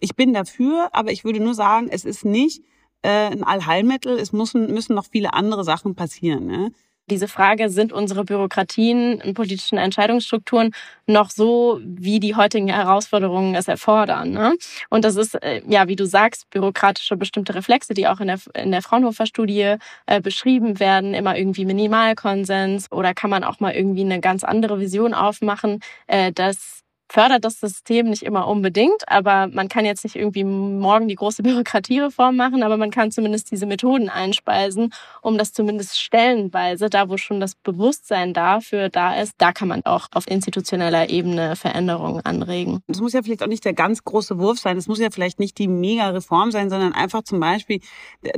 [0.00, 2.64] ich bin dafür, aber ich würde nur sagen, es ist nicht
[3.02, 4.18] äh, ein Allheilmittel.
[4.18, 6.46] Es müssen, müssen noch viele andere Sachen passieren.
[6.46, 6.72] Ne?
[7.10, 10.72] Diese Frage, sind unsere Bürokratien und politischen Entscheidungsstrukturen
[11.06, 14.30] noch so, wie die heutigen Herausforderungen es erfordern?
[14.30, 14.54] Ne?
[14.88, 18.38] Und das ist, äh, ja, wie du sagst, bürokratische bestimmte Reflexe, die auch in der,
[18.54, 24.02] in der Fraunhofer-Studie äh, beschrieben werden, immer irgendwie Minimalkonsens oder kann man auch mal irgendwie
[24.02, 29.68] eine ganz andere Vision aufmachen, äh, dass fördert das System nicht immer unbedingt, aber man
[29.68, 34.08] kann jetzt nicht irgendwie morgen die große Bürokratiereform machen, aber man kann zumindest diese Methoden
[34.08, 39.68] einspeisen, um das zumindest stellenweise, da wo schon das Bewusstsein dafür da ist, da kann
[39.68, 42.80] man auch auf institutioneller Ebene Veränderungen anregen.
[42.86, 45.40] Es muss ja vielleicht auch nicht der ganz große Wurf sein, es muss ja vielleicht
[45.40, 47.80] nicht die Mega-Reform sein, sondern einfach zum Beispiel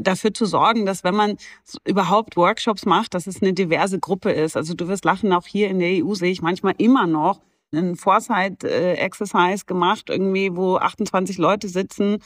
[0.01, 1.37] dafür zu sorgen, dass wenn man
[1.85, 4.57] überhaupt Workshops macht, dass es eine diverse Gruppe ist.
[4.57, 7.41] Also du wirst lachen, auch hier in der EU sehe ich manchmal immer noch
[7.73, 12.19] ein Foresight-Exercise gemacht, irgendwie, wo 28 Leute sitzen,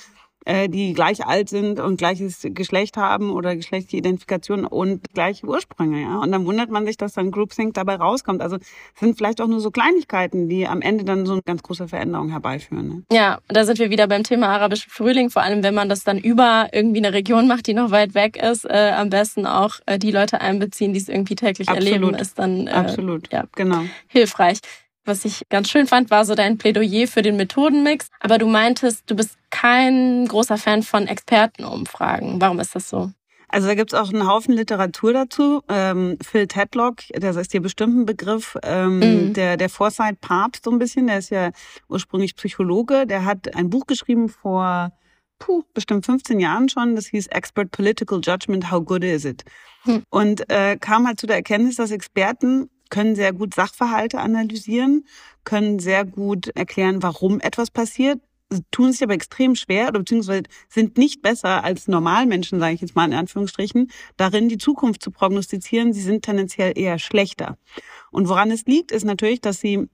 [0.46, 6.02] äh, die gleich alt sind und gleiches Geschlecht haben oder geschlechtliche Identifikation und gleiche Ursprünge,
[6.02, 6.18] ja.
[6.18, 8.40] Und dann wundert man sich, dass dann Groupthink dabei rauskommt.
[8.40, 8.58] Also
[8.94, 12.30] sind vielleicht auch nur so Kleinigkeiten, die am Ende dann so eine ganz große Veränderung
[12.30, 12.88] herbeiführen.
[12.88, 13.02] Ne?
[13.10, 16.18] Ja, da sind wir wieder beim Thema arabischen Frühling, vor allem wenn man das dann
[16.18, 19.98] über irgendwie eine Region macht, die noch weit weg ist, äh, am besten auch äh,
[19.98, 21.92] die Leute einbeziehen, die es irgendwie täglich Absolut.
[21.92, 23.32] erleben, ist dann äh, Absolut.
[23.32, 23.82] Ja, genau.
[24.06, 24.60] hilfreich.
[25.06, 28.08] Was ich ganz schön fand, war so dein Plädoyer für den Methodenmix.
[28.20, 32.40] Aber du meintest, du bist kein großer Fan von Expertenumfragen.
[32.40, 33.10] Warum ist das so?
[33.48, 35.62] Also da gibt's auch einen Haufen Literatur dazu.
[35.68, 39.32] Ähm, Phil Tedlock, das ist dir bestimmt ein Begriff, ähm, mhm.
[39.34, 41.52] der, der Foresight-Papst so ein bisschen, der ist ja
[41.88, 44.92] ursprünglich Psychologe, der hat ein Buch geschrieben vor
[45.38, 49.44] puh, bestimmt 15 Jahren schon, das hieß Expert Political Judgment, How Good Is It?
[49.84, 50.02] Mhm.
[50.10, 55.04] Und äh, kam halt zu der Erkenntnis, dass Experten können sehr gut Sachverhalte analysieren,
[55.44, 58.20] können sehr gut erklären, warum etwas passiert,
[58.70, 62.94] tun sich aber extrem schwer oder beziehungsweise sind nicht besser als Normalmenschen, sage ich jetzt
[62.94, 65.92] mal in Anführungsstrichen, darin die Zukunft zu prognostizieren.
[65.92, 67.58] Sie sind tendenziell eher schlechter.
[68.10, 69.88] Und woran es liegt, ist natürlich, dass sie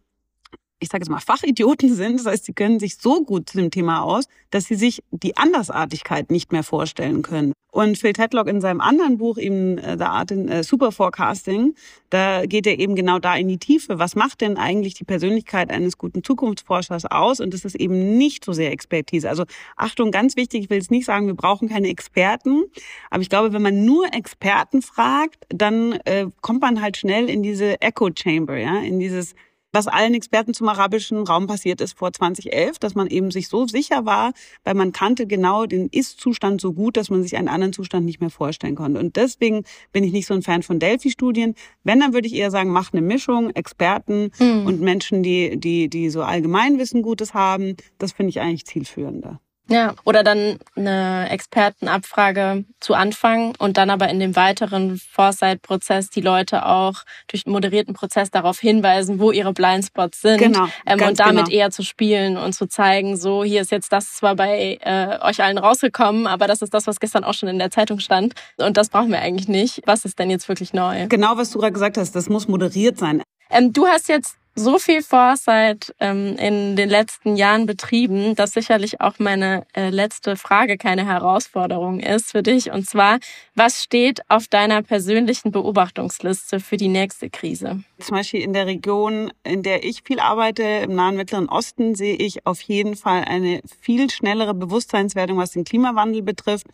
[0.83, 2.19] ich sage jetzt mal, Fachidioten sind.
[2.19, 5.37] Das heißt, sie können sich so gut zu dem Thema aus, dass sie sich die
[5.37, 7.53] Andersartigkeit nicht mehr vorstellen können.
[7.71, 11.75] Und Phil Tedlock in seinem anderen Buch, eben äh, The Art in uh, Super Forecasting,
[12.11, 13.99] da geht er eben genau da in die Tiefe.
[13.99, 17.41] Was macht denn eigentlich die Persönlichkeit eines guten Zukunftsforschers aus?
[17.41, 19.27] Und das ist eben nicht so sehr Expertise.
[19.27, 19.45] Also
[19.77, 22.65] Achtung, ganz wichtig, ich will jetzt nicht sagen, wir brauchen keine Experten.
[23.09, 27.43] Aber ich glaube, wenn man nur Experten fragt, dann äh, kommt man halt schnell in
[27.43, 29.35] diese Echo Chamber, ja, in dieses
[29.73, 33.67] was allen Experten zum arabischen Raum passiert ist vor 2011, dass man eben sich so
[33.67, 34.33] sicher war,
[34.65, 38.21] weil man kannte genau den Ist-Zustand so gut, dass man sich einen anderen Zustand nicht
[38.21, 39.01] mehr vorstellen konnte.
[39.01, 41.55] Und deswegen bin ich nicht so ein Fan von Delphi-Studien.
[41.85, 44.67] Wenn, dann würde ich eher sagen, mach eine Mischung, Experten mhm.
[44.67, 47.77] und Menschen, die, die, die so Allgemeinwissen Gutes haben.
[47.99, 49.41] Das finde ich eigentlich zielführender.
[49.69, 56.21] Ja, oder dann eine Expertenabfrage zu Anfang und dann aber in dem weiteren Foresight-Prozess die
[56.21, 61.21] Leute auch durch einen moderierten Prozess darauf hinweisen, wo ihre Blindspots sind genau, ähm, und
[61.21, 61.57] damit genau.
[61.57, 65.43] eher zu spielen und zu zeigen, so hier ist jetzt das zwar bei äh, euch
[65.43, 68.77] allen rausgekommen, aber das ist das, was gestern auch schon in der Zeitung stand und
[68.77, 69.83] das brauchen wir eigentlich nicht.
[69.87, 71.07] Was ist denn jetzt wirklich neu?
[71.09, 73.23] Genau, was du gerade gesagt hast, das muss moderiert sein.
[73.49, 79.01] Ähm, du hast jetzt so viel Foresight ähm, in den letzten Jahren betrieben, dass sicherlich
[79.01, 82.71] auch meine äh, letzte Frage keine Herausforderung ist für dich.
[82.71, 83.19] Und zwar,
[83.55, 87.83] was steht auf deiner persönlichen Beobachtungsliste für die nächste Krise?
[87.99, 92.17] Zum Beispiel in der Region, in der ich viel arbeite, im nahen Mittleren Osten, sehe
[92.17, 96.67] ich auf jeden Fall eine viel schnellere Bewusstseinswerdung, was den Klimawandel betrifft,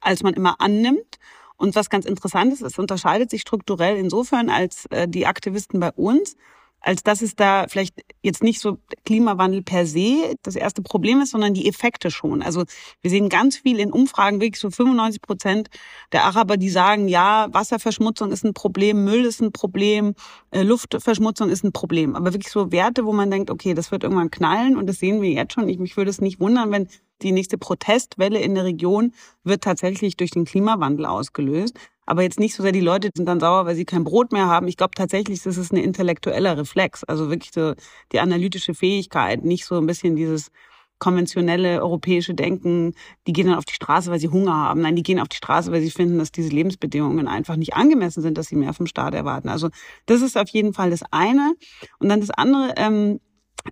[0.00, 1.18] als man immer annimmt.
[1.58, 5.90] Und was ganz interessant ist, es unterscheidet sich strukturell insofern als äh, die Aktivisten bei
[5.92, 6.36] uns
[6.80, 11.30] als dass es da vielleicht jetzt nicht so Klimawandel per se das erste Problem ist,
[11.30, 12.42] sondern die Effekte schon.
[12.42, 12.64] Also
[13.00, 15.68] wir sehen ganz viel in Umfragen, wirklich so 95 Prozent
[16.12, 20.14] der Araber, die sagen, ja, Wasserverschmutzung ist ein Problem, Müll ist ein Problem,
[20.50, 22.14] äh, Luftverschmutzung ist ein Problem.
[22.14, 25.22] Aber wirklich so Werte, wo man denkt, okay, das wird irgendwann knallen und das sehen
[25.22, 25.68] wir jetzt schon.
[25.68, 26.88] Ich, mich würde es nicht wundern, wenn
[27.22, 29.12] die nächste Protestwelle in der Region
[29.42, 31.76] wird tatsächlich durch den Klimawandel ausgelöst.
[32.06, 34.46] Aber jetzt nicht so sehr die Leute sind dann sauer, weil sie kein Brot mehr
[34.46, 34.68] haben.
[34.68, 37.74] Ich glaube tatsächlich, das ist ein intellektueller Reflex, also wirklich so
[38.12, 40.50] die analytische Fähigkeit, nicht so ein bisschen dieses
[40.98, 42.94] konventionelle europäische Denken,
[43.26, 44.80] die gehen dann auf die Straße, weil sie Hunger haben.
[44.80, 48.22] Nein, die gehen auf die Straße, weil sie finden, dass diese Lebensbedingungen einfach nicht angemessen
[48.22, 49.48] sind, dass sie mehr vom Staat erwarten.
[49.48, 49.68] Also
[50.06, 51.54] das ist auf jeden Fall das eine.
[51.98, 53.20] Und dann das andere, ähm,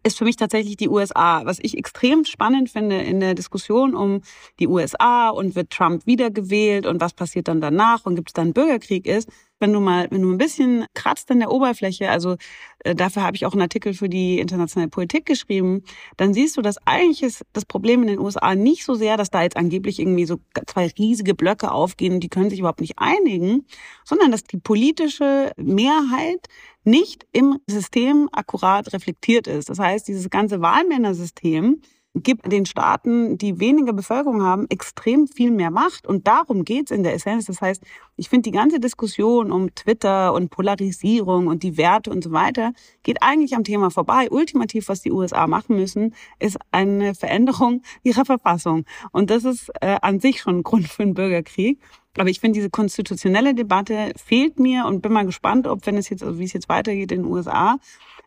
[0.02, 1.42] ist für mich tatsächlich die USA.
[1.44, 4.22] Was ich extrem spannend finde in der Diskussion um
[4.58, 8.52] die USA und wird Trump wiedergewählt und was passiert dann danach und gibt es dann
[8.52, 9.28] Bürgerkrieg ist,
[9.64, 12.36] wenn du mal, wenn du ein bisschen kratzt an der Oberfläche, also
[12.80, 15.82] äh, dafür habe ich auch einen Artikel für die internationale Politik geschrieben,
[16.18, 19.30] dann siehst du, dass eigentlich ist das Problem in den USA nicht so sehr, dass
[19.30, 23.64] da jetzt angeblich irgendwie so zwei riesige Blöcke aufgehen die können sich überhaupt nicht einigen,
[24.04, 26.46] sondern dass die politische Mehrheit
[26.84, 29.70] nicht im System akkurat reflektiert ist.
[29.70, 31.80] Das heißt, dieses ganze Wahlmännersystem
[32.14, 36.06] gibt den Staaten, die weniger Bevölkerung haben, extrem viel mehr Macht.
[36.06, 37.46] Und darum geht's in der Essenz.
[37.46, 37.82] Das heißt,
[38.16, 42.72] ich finde die ganze Diskussion um Twitter und Polarisierung und die Werte und so weiter,
[43.02, 44.28] geht eigentlich am Thema vorbei.
[44.30, 48.84] Ultimativ, was die USA machen müssen, ist eine Veränderung ihrer Verfassung.
[49.10, 51.80] Und das ist äh, an sich schon ein Grund für einen Bürgerkrieg.
[52.16, 56.08] Aber ich finde, diese konstitutionelle Debatte fehlt mir und bin mal gespannt, ob, wenn es
[56.08, 57.78] jetzt, also wie es jetzt weitergeht in den USA,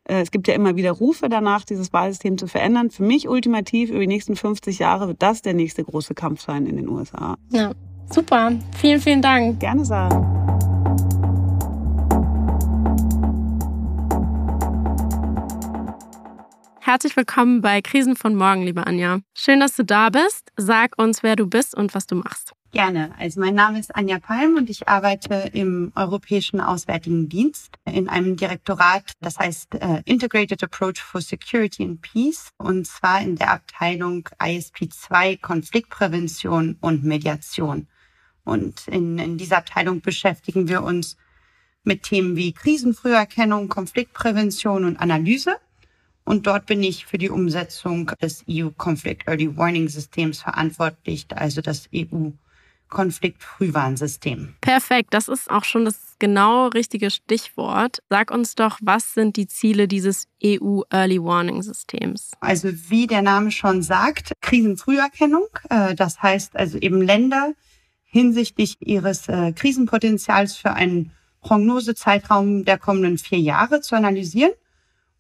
[0.10, 2.92] es gibt ja immer wieder Rufe danach, dieses Wahlsystem zu verändern.
[2.92, 6.66] Für mich ultimativ über die nächsten 50 Jahre wird das der nächste große Kampf sein
[6.66, 7.36] in den USA.
[7.52, 7.72] Ja,
[8.10, 8.54] super.
[8.78, 9.60] Vielen, vielen Dank.
[9.60, 10.26] Gerne sagen.
[16.80, 19.20] Herzlich willkommen bei Krisen von morgen, liebe Anja.
[19.38, 20.54] Schön, dass du da bist.
[20.56, 22.54] Sag uns, wer du bist und was du machst.
[22.72, 23.16] Gerne.
[23.18, 28.36] Also mein Name ist Anja Palm und ich arbeite im Europäischen Auswärtigen Dienst in einem
[28.36, 34.28] Direktorat, das heißt äh, Integrated Approach for Security and Peace und zwar in der Abteilung
[34.40, 37.88] ISP2 Konfliktprävention und Mediation.
[38.44, 41.16] Und in, in dieser Abteilung beschäftigen wir uns
[41.84, 45.56] mit Themen wie Krisenfrüherkennung, Konfliktprävention und Analyse.
[46.26, 51.62] Und dort bin ich für die Umsetzung des EU Conflict Early Warning Systems verantwortlich, also
[51.62, 52.32] das EU
[52.90, 54.56] Konfliktfrühwarnsystem.
[54.62, 58.00] Perfekt, das ist auch schon das genau richtige Stichwort.
[58.10, 62.32] Sag uns doch, was sind die Ziele dieses EU Early Warning Systems?
[62.40, 65.48] Also wie der Name schon sagt, Krisenfrüherkennung.
[65.70, 67.54] Äh, das heißt also eben Länder
[68.04, 74.54] hinsichtlich ihres äh, Krisenpotenzials für einen Prognosezeitraum der kommenden vier Jahre zu analysieren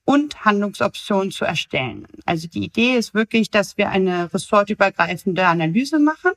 [0.03, 2.07] und Handlungsoptionen zu erstellen.
[2.25, 6.31] Also die Idee ist wirklich, dass wir eine ressortübergreifende Analyse machen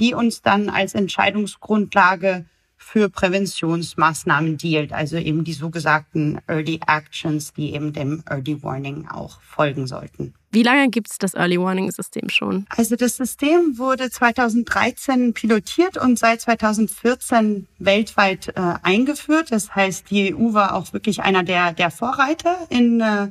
[0.00, 2.46] die uns dann als Entscheidungsgrundlage
[2.84, 9.08] für Präventionsmaßnahmen dealt, also eben die so gesagten Early Actions, die eben dem Early Warning
[9.08, 10.34] auch folgen sollten.
[10.50, 12.66] Wie lange gibt es das Early Warning System schon?
[12.68, 19.50] Also das System wurde 2013 pilotiert und seit 2014 weltweit äh, eingeführt.
[19.50, 23.28] Das heißt, die EU war auch wirklich einer der, der Vorreiter in, äh,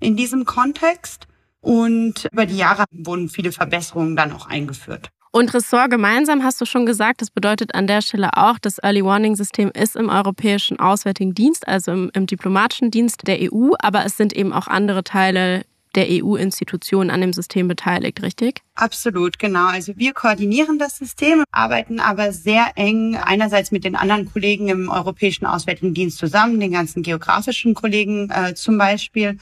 [0.00, 1.26] in diesem Kontext.
[1.60, 5.10] Und über die Jahre wurden viele Verbesserungen dann auch eingeführt.
[5.34, 9.02] Und Ressort gemeinsam hast du schon gesagt, das bedeutet an der Stelle auch, das Early
[9.02, 14.04] Warning System ist im Europäischen Auswärtigen Dienst, also im, im diplomatischen Dienst der EU, aber
[14.04, 15.64] es sind eben auch andere Teile
[15.94, 18.60] der EU-Institutionen an dem System beteiligt, richtig?
[18.74, 19.68] Absolut, genau.
[19.68, 24.90] Also wir koordinieren das System, arbeiten aber sehr eng einerseits mit den anderen Kollegen im
[24.90, 29.38] Europäischen Auswärtigen Dienst zusammen, den ganzen geografischen Kollegen äh, zum Beispiel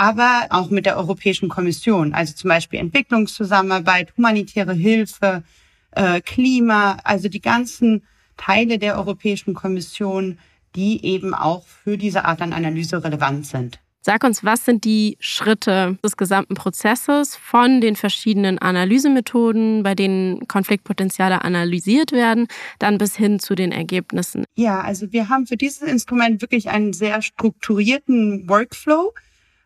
[0.00, 5.42] aber auch mit der Europäischen Kommission, also zum Beispiel Entwicklungszusammenarbeit, humanitäre Hilfe,
[5.90, 8.04] äh, Klima, also die ganzen
[8.38, 10.38] Teile der Europäischen Kommission,
[10.74, 13.78] die eben auch für diese Art an Analyse relevant sind.
[14.00, 20.48] Sag uns, was sind die Schritte des gesamten Prozesses von den verschiedenen Analysemethoden, bei denen
[20.48, 22.46] Konfliktpotenziale analysiert werden,
[22.78, 24.46] dann bis hin zu den Ergebnissen?
[24.54, 29.12] Ja, also wir haben für dieses Instrument wirklich einen sehr strukturierten Workflow.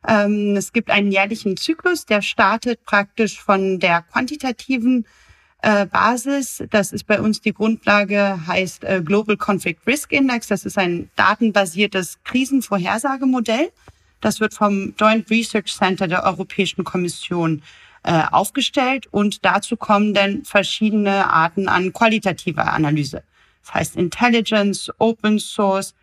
[0.06, 5.06] Ähm, es gibt einen jährlichen Zyklus, der startet praktisch von der quantitativen
[5.62, 6.62] äh, Basis.
[6.70, 10.48] Das ist bei uns die Grundlage, heißt äh, Global Conflict Risk Index.
[10.48, 13.70] Das ist ein datenbasiertes Krisenvorhersagemodell.
[14.20, 17.62] Das wird vom Joint Research Center der Europäischen Kommission
[18.02, 23.22] äh, aufgestellt und dazu kommen dann verschiedene Arten an qualitativer Analyse.
[23.62, 25.94] Das heißt Intelligence, Open Source,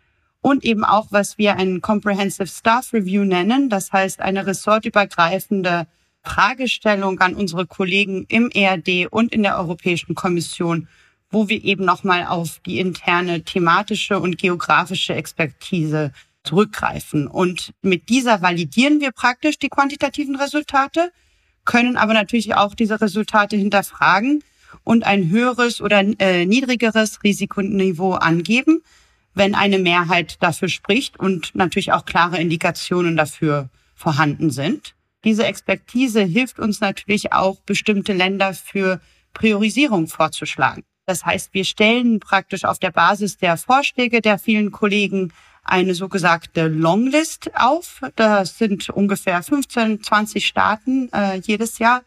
[0.42, 5.86] und eben auch, was wir ein Comprehensive Staff Review nennen, das heißt eine ressortübergreifende
[6.24, 10.88] Fragestellung an unsere Kollegen im ERD und in der Europäischen Kommission,
[11.30, 16.12] wo wir eben nochmal auf die interne thematische und geografische Expertise
[16.44, 17.28] zurückgreifen.
[17.28, 21.12] Und mit dieser validieren wir praktisch die quantitativen Resultate,
[21.64, 24.42] können aber natürlich auch diese Resultate hinterfragen
[24.82, 28.82] und ein höheres oder äh, niedrigeres Risikoniveau angeben,
[29.34, 34.94] wenn eine Mehrheit dafür spricht und natürlich auch klare Indikationen dafür vorhanden sind.
[35.24, 39.00] Diese Expertise hilft uns natürlich auch, bestimmte Länder für
[39.32, 40.82] Priorisierung vorzuschlagen.
[41.06, 45.32] Das heißt, wir stellen praktisch auf der Basis der Vorschläge der vielen Kollegen
[45.64, 48.00] eine so gesagte Longlist auf.
[48.16, 52.02] Das sind ungefähr 15, 20 Staaten äh, jedes Jahr.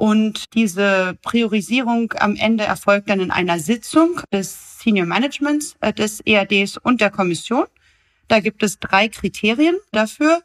[0.00, 6.22] Und diese Priorisierung am Ende erfolgt dann in einer Sitzung des Senior Managements, äh, des
[6.24, 7.66] EADs und der Kommission.
[8.26, 10.40] Da gibt es drei Kriterien dafür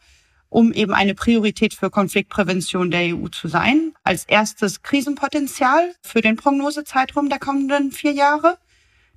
[0.50, 3.94] um eben eine Priorität für Konfliktprävention der EU zu sein.
[4.04, 8.58] Als erstes Krisenpotenzial für den Prognosezeitraum der kommenden vier Jahre.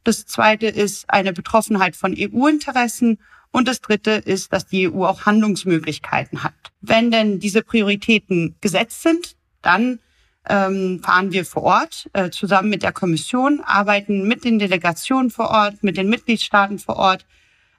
[0.02, 3.18] Das zweite ist eine Betroffenheit von EU-Interessen.
[3.52, 6.54] Und das dritte ist, dass die EU auch Handlungsmöglichkeiten hat.
[6.80, 10.00] Wenn denn diese Prioritäten gesetzt sind, dann
[10.48, 15.50] ähm, fahren wir vor Ort äh, zusammen mit der Kommission, arbeiten mit den Delegationen vor
[15.50, 17.26] Ort, mit den Mitgliedstaaten vor Ort,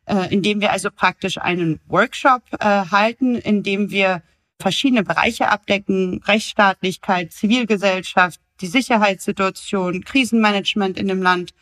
[0.05, 4.21] äh, indem wir also praktisch einen Workshop äh, halten, in dem wir
[4.59, 11.53] verschiedene Bereiche abdecken, Rechtsstaatlichkeit, Zivilgesellschaft, die Sicherheitssituation, Krisenmanagement in dem Land.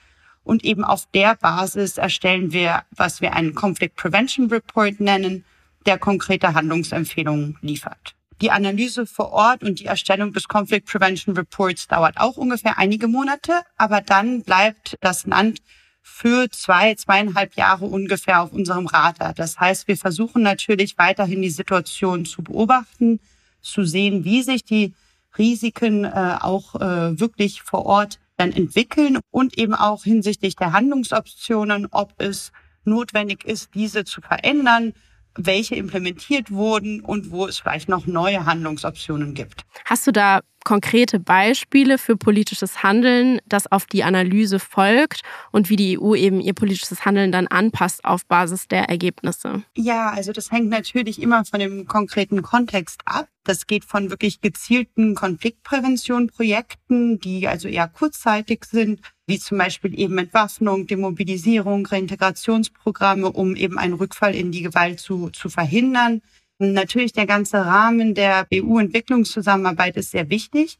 [0.43, 5.43] Und eben auf der Basis erstellen wir, was wir einen Conflict Prevention Report nennen,
[5.85, 8.16] der konkrete Handlungsempfehlungen liefert.
[8.41, 13.07] Die Analyse vor Ort und die Erstellung des Conflict Prevention Reports dauert auch ungefähr einige
[13.07, 15.59] Monate, aber dann bleibt das Land
[16.03, 19.33] für zwei, zweieinhalb Jahre ungefähr auf unserem Radar.
[19.33, 23.19] Das heißt, wir versuchen natürlich weiterhin die Situation zu beobachten,
[23.61, 24.93] zu sehen, wie sich die
[25.37, 31.87] Risiken äh, auch äh, wirklich vor Ort dann entwickeln und eben auch hinsichtlich der Handlungsoptionen,
[31.91, 32.51] ob es
[32.83, 34.93] notwendig ist, diese zu verändern,
[35.37, 39.65] welche implementiert wurden und wo es vielleicht noch neue Handlungsoptionen gibt.
[39.85, 45.21] Hast du da konkrete Beispiele für politisches Handeln, das auf die Analyse folgt
[45.53, 49.63] und wie die EU eben ihr politisches Handeln dann anpasst auf Basis der Ergebnisse?
[49.77, 53.29] Ja, also das hängt natürlich immer von dem konkreten Kontext ab.
[53.45, 60.17] Das geht von wirklich gezielten Konfliktpräventionprojekten, die also eher kurzzeitig sind, wie zum Beispiel eben
[60.17, 66.21] Entwaffnung, Demobilisierung, Reintegrationsprogramme, um eben einen Rückfall in die Gewalt zu, zu verhindern
[66.59, 70.79] Natürlich der ganze Rahmen der EU-Entwicklungszusammenarbeit ist sehr wichtig.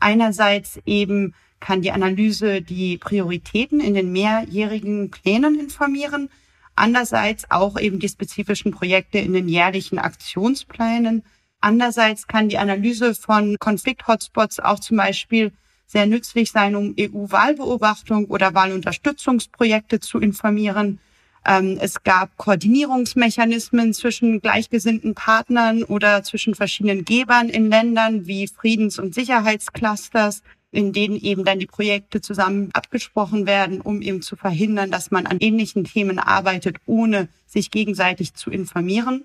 [0.00, 6.28] Einerseits eben kann die Analyse die Prioritäten in den mehrjährigen Plänen informieren.
[6.74, 11.22] Andererseits auch eben die spezifischen Projekte in den jährlichen Aktionsplänen.
[11.60, 15.52] Andererseits kann die Analyse von Konflikt-Hotspots auch zum Beispiel
[15.86, 20.98] sehr nützlich sein, um EU-Wahlbeobachtung oder Wahlunterstützungsprojekte zu informieren.
[21.44, 28.98] Ähm, es gab Koordinierungsmechanismen zwischen gleichgesinnten Partnern oder zwischen verschiedenen Gebern in Ländern wie Friedens-
[28.98, 34.90] und Sicherheitsclusters, in denen eben dann die Projekte zusammen abgesprochen werden, um eben zu verhindern,
[34.90, 39.24] dass man an ähnlichen Themen arbeitet, ohne sich gegenseitig zu informieren.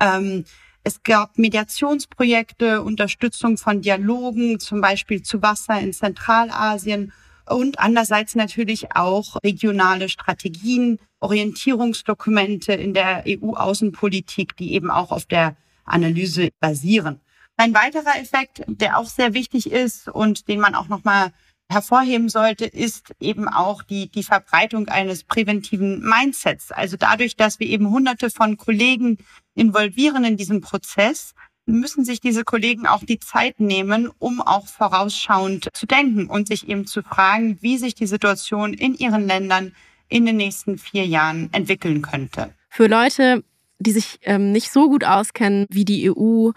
[0.00, 0.44] Ähm,
[0.82, 7.12] es gab Mediationsprojekte, Unterstützung von Dialogen, zum Beispiel zu Wasser in Zentralasien
[7.48, 15.56] und andererseits natürlich auch regionale Strategien, Orientierungsdokumente in der EU-Außenpolitik, die eben auch auf der
[15.84, 17.20] Analyse basieren.
[17.56, 21.32] Ein weiterer Effekt, der auch sehr wichtig ist und den man auch nochmal
[21.68, 26.70] hervorheben sollte, ist eben auch die, die Verbreitung eines präventiven Mindsets.
[26.70, 29.18] Also dadurch, dass wir eben hunderte von Kollegen
[29.54, 31.34] involvieren in diesem Prozess,
[31.66, 36.68] müssen sich diese Kollegen auch die Zeit nehmen, um auch vorausschauend zu denken und sich
[36.68, 39.72] eben zu fragen, wie sich die Situation in ihren Ländern
[40.08, 42.54] in den nächsten vier Jahren entwickeln könnte.
[42.70, 43.42] Für Leute,
[43.78, 46.50] die sich ähm, nicht so gut auskennen, wie die EU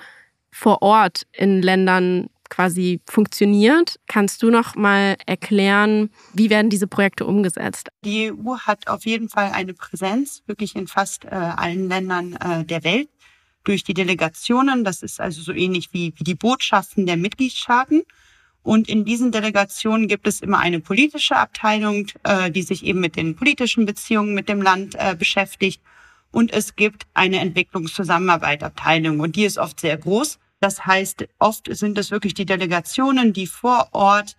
[0.52, 4.00] vor Ort in Ländern quasi funktioniert.
[4.08, 7.90] Kannst du noch mal erklären, wie werden diese Projekte umgesetzt?
[8.04, 12.66] Die EU hat auf jeden Fall eine Präsenz wirklich in fast äh, allen Ländern äh,
[12.66, 13.10] der Welt
[13.64, 14.84] durch die Delegationen.
[14.84, 18.04] Das ist also so ähnlich wie, wie die Botschaften der Mitgliedstaaten.
[18.62, 23.16] Und in diesen Delegationen gibt es immer eine politische Abteilung, äh, die sich eben mit
[23.16, 25.82] den politischen Beziehungen mit dem Land äh, beschäftigt.
[26.32, 30.40] Und es gibt eine Entwicklungszusammenarbeitabteilung und die ist oft sehr groß.
[30.60, 34.36] Das heißt, oft sind es wirklich die Delegationen, die vor Ort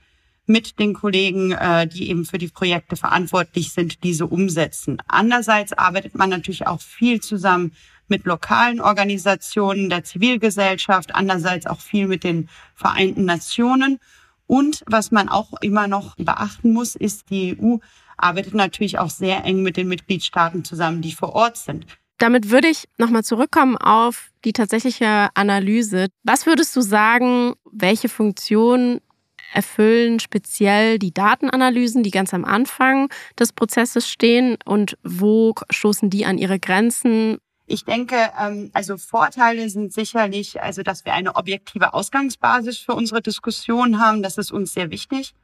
[0.46, 4.98] mit den Kollegen, äh, die eben für die Projekte verantwortlich sind, diese umsetzen.
[5.06, 7.72] Andererseits arbeitet man natürlich auch viel zusammen
[8.10, 13.98] mit lokalen Organisationen der Zivilgesellschaft, andererseits auch viel mit den Vereinten Nationen.
[14.46, 17.76] Und was man auch immer noch beachten muss, ist, die EU
[18.16, 21.86] arbeitet natürlich auch sehr eng mit den Mitgliedstaaten zusammen, die vor Ort sind.
[22.18, 26.08] Damit würde ich nochmal zurückkommen auf die tatsächliche Analyse.
[26.22, 29.00] Was würdest du sagen, welche Funktion
[29.52, 33.08] erfüllen speziell die Datenanalysen, die ganz am Anfang
[33.38, 37.38] des Prozesses stehen und wo stoßen die an ihre Grenzen?
[37.70, 43.22] Ich denke, ähm, also Vorteile sind sicherlich, also dass wir eine objektive Ausgangsbasis für unsere
[43.22, 44.24] Diskussion haben.
[44.24, 45.34] Das ist uns sehr wichtig.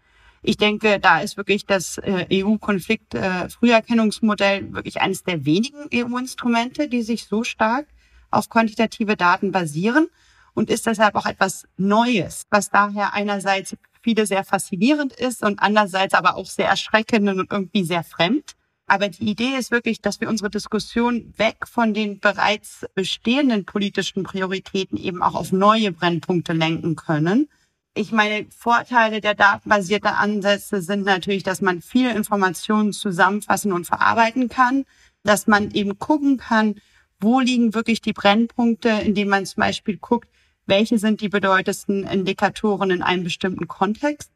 [0.43, 7.03] Ich denke, da ist wirklich das äh, EU-Konflikt-Früherkennungsmodell äh, wirklich eines der wenigen EU-Instrumente, die
[7.03, 7.87] sich so stark
[8.33, 10.09] auf quantitative Daten basieren
[10.53, 16.14] und ist deshalb auch etwas Neues, was daher einerseits viele sehr faszinierend ist und andererseits
[16.14, 18.57] aber auch sehr erschreckend und irgendwie sehr fremd.
[18.87, 24.22] Aber die Idee ist wirklich, dass wir unsere Diskussion weg von den bereits bestehenden politischen
[24.22, 27.49] Prioritäten eben auch auf neue Brennpunkte lenken können.
[27.95, 34.49] Ich meine, Vorteile der datenbasierten Ansätze sind natürlich, dass man viele Informationen zusammenfassen und verarbeiten
[34.49, 34.84] kann,
[35.24, 36.76] dass man eben gucken kann,
[37.18, 40.28] wo liegen wirklich die Brennpunkte, indem man zum Beispiel guckt,
[40.66, 44.30] welche sind die bedeutendsten Indikatoren in einem bestimmten Kontext.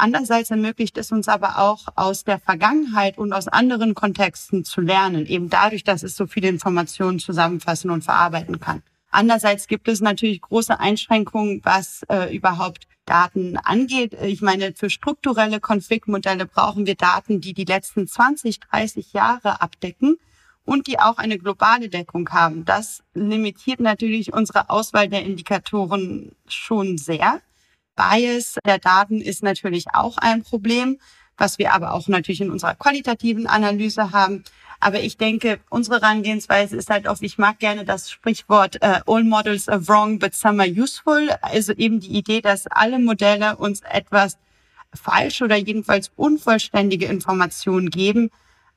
[0.00, 5.26] Andererseits ermöglicht es uns aber auch aus der Vergangenheit und aus anderen Kontexten zu lernen,
[5.26, 8.82] eben dadurch, dass es so viele Informationen zusammenfassen und verarbeiten kann.
[9.10, 14.16] Andererseits gibt es natürlich große Einschränkungen, was äh, überhaupt Daten angeht.
[14.22, 20.16] Ich meine, für strukturelle Konfliktmodelle brauchen wir Daten, die die letzten 20, 30 Jahre abdecken
[20.64, 22.64] und die auch eine globale Deckung haben.
[22.64, 27.42] Das limitiert natürlich unsere Auswahl der Indikatoren schon sehr.
[27.96, 30.98] Bias der Daten ist natürlich auch ein Problem,
[31.36, 34.44] was wir aber auch natürlich in unserer qualitativen Analyse haben.
[34.78, 39.24] Aber ich denke, unsere Herangehensweise ist halt oft, ich mag gerne das Sprichwort uh, All
[39.24, 41.30] models are wrong, but some are useful.
[41.42, 44.38] Also eben die Idee, dass alle Modelle uns etwas
[44.94, 48.30] falsche oder jedenfalls unvollständige Informationen geben,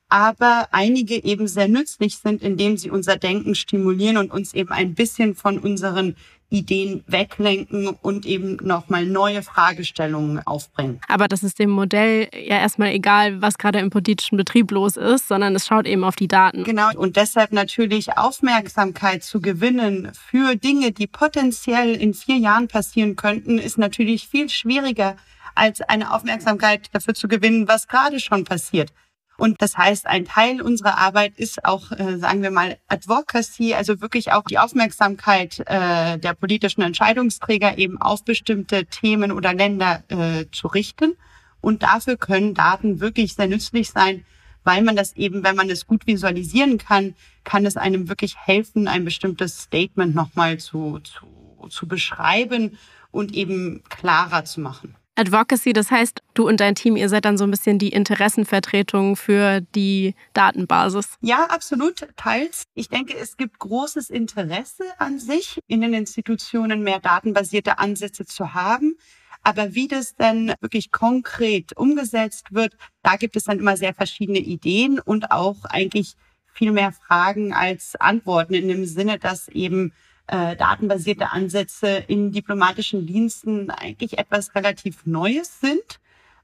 [0.08, 4.94] aber einige eben sehr nützlich sind, indem sie unser Denken stimulieren und uns eben ein
[4.94, 6.16] bisschen von unseren
[6.50, 11.00] Ideen weglenken und eben nochmal neue Fragestellungen aufbringen.
[11.08, 15.28] Aber das ist dem Modell ja erstmal egal, was gerade im politischen Betrieb los ist,
[15.28, 16.64] sondern es schaut eben auf die Daten.
[16.64, 16.90] Genau.
[16.96, 23.58] Und deshalb natürlich Aufmerksamkeit zu gewinnen für Dinge, die potenziell in vier Jahren passieren könnten,
[23.58, 25.16] ist natürlich viel schwieriger
[25.54, 28.92] als eine Aufmerksamkeit dafür zu gewinnen, was gerade schon passiert.
[29.36, 34.00] Und das heißt, ein Teil unserer Arbeit ist auch, äh, sagen wir mal, Advocacy, also
[34.00, 40.46] wirklich auch die Aufmerksamkeit äh, der politischen Entscheidungsträger eben auf bestimmte Themen oder Länder äh,
[40.52, 41.16] zu richten.
[41.60, 44.24] Und dafür können Daten wirklich sehr nützlich sein,
[44.62, 48.86] weil man das eben, wenn man es gut visualisieren kann, kann es einem wirklich helfen,
[48.86, 52.78] ein bestimmtes Statement nochmal zu, zu, zu beschreiben
[53.10, 54.94] und eben klarer zu machen.
[55.16, 59.16] Advocacy, das heißt, du und dein Team, ihr seid dann so ein bisschen die Interessenvertretung
[59.16, 61.16] für die Datenbasis.
[61.20, 62.64] Ja, absolut, teils.
[62.74, 68.54] Ich denke, es gibt großes Interesse an sich, in den Institutionen mehr datenbasierte Ansätze zu
[68.54, 68.96] haben.
[69.44, 74.38] Aber wie das denn wirklich konkret umgesetzt wird, da gibt es dann immer sehr verschiedene
[74.38, 76.14] Ideen und auch eigentlich
[76.54, 79.92] viel mehr Fragen als Antworten in dem Sinne, dass eben
[80.26, 86.00] äh, datenbasierte Ansätze in diplomatischen Diensten eigentlich etwas relativ Neues sind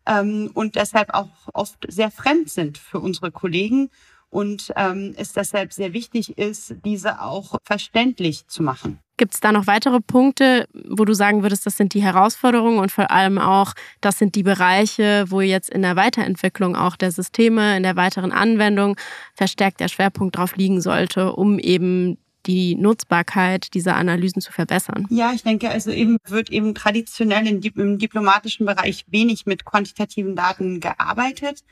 [0.07, 3.91] ähm, und deshalb auch oft sehr fremd sind für unsere Kollegen
[4.31, 9.01] und ähm, es deshalb sehr wichtig ist, diese auch verständlich zu machen.
[9.16, 12.91] Gibt es da noch weitere Punkte, wo du sagen würdest, das sind die Herausforderungen und
[12.91, 17.76] vor allem auch, das sind die Bereiche, wo jetzt in der Weiterentwicklung auch der Systeme,
[17.76, 18.97] in der weiteren Anwendung
[19.35, 22.16] verstärkt der Schwerpunkt drauf liegen sollte, um eben
[22.47, 25.07] die Nutzbarkeit dieser Analysen zu verbessern?
[25.11, 30.80] Ja, ich denke, also eben wird eben traditionell im diplomatischen Bereich wenig mit quantitativen Daten
[30.80, 31.64] gearbeitet.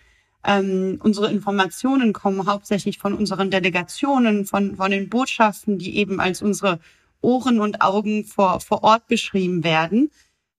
[0.44, 6.42] Ähm, unsere Informationen kommen hauptsächlich von unseren Delegationen, von, von den Botschaften, die eben als
[6.42, 6.78] unsere
[7.20, 10.10] Ohren und Augen vor, vor Ort beschrieben werden.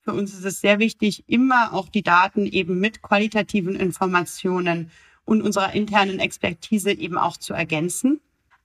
[0.02, 4.92] Für uns ist es sehr wichtig, immer auch die Daten eben mit qualitativen Informationen
[5.24, 8.20] und unserer internen Expertise eben auch zu ergänzen.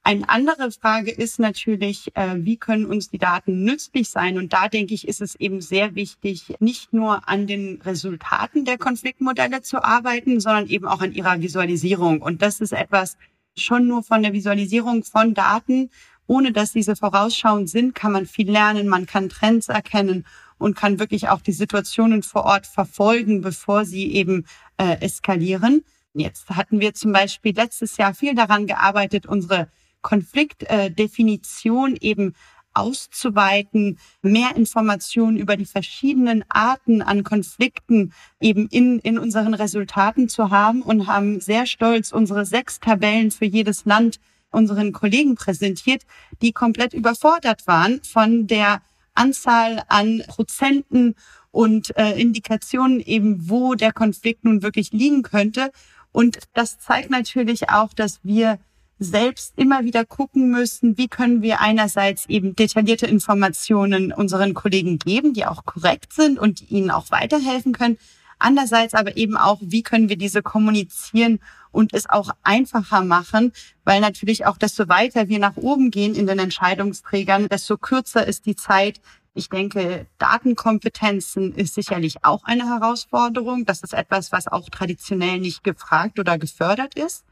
[0.07, 4.37] Eine andere Frage ist natürlich, äh, wie können uns die Daten nützlich sein?
[4.37, 8.77] Und da denke ich, ist es eben sehr wichtig, nicht nur an den Resultaten der
[8.77, 12.21] Konfliktmodelle zu arbeiten, sondern eben auch an ihrer Visualisierung.
[12.21, 13.17] Und das ist etwas
[13.57, 15.89] schon nur von der Visualisierung von Daten.
[16.27, 20.27] Ohne dass diese vorausschauend sind, kann man viel lernen, man kann Trends erkennen
[20.59, 24.45] und kann wirklich auch die Situationen vor Ort verfolgen, bevor sie eben
[24.77, 25.83] äh, eskalieren.
[26.13, 29.69] Jetzt hatten wir zum Beispiel letztes Jahr viel daran gearbeitet, unsere
[30.05, 32.35] Konfliktdefinition eben
[32.75, 40.51] auszuweiten, mehr Informationen über die verschiedenen Arten an Konflikten eben in, in unseren Resultaten zu
[40.51, 46.03] haben und haben sehr stolz unsere sechs Tabellen für jedes Land unseren Kollegen präsentiert,
[46.43, 48.83] die komplett überfordert waren von der
[49.15, 51.15] Anzahl an Prozenten
[51.51, 55.71] und äh, Indikationen eben, wo der Konflikt nun wirklich liegen könnte.
[56.13, 58.59] Und das zeigt natürlich auch, dass wir
[58.99, 65.35] selbst immer wieder gucken müssen, wie können wir einerseits eben detaillierte Informationen unseren Kollegen geben,
[65.35, 67.99] die auch korrekt sind und die ihnen auch weiterhelfen können.
[68.39, 71.41] Andererseits aber eben auch, wie können wir diese kommunizieren
[71.71, 73.53] und es auch einfacher machen,
[73.85, 78.47] weil natürlich auch desto weiter wir nach oben gehen in den Entscheidungsträgern, desto kürzer ist
[78.47, 79.01] die Zeit.
[79.35, 83.65] Ich denke, Datenkompetenzen ist sicherlich auch eine Herausforderung.
[83.65, 87.25] Das ist etwas, was auch traditionell nicht gefragt oder gefördert ist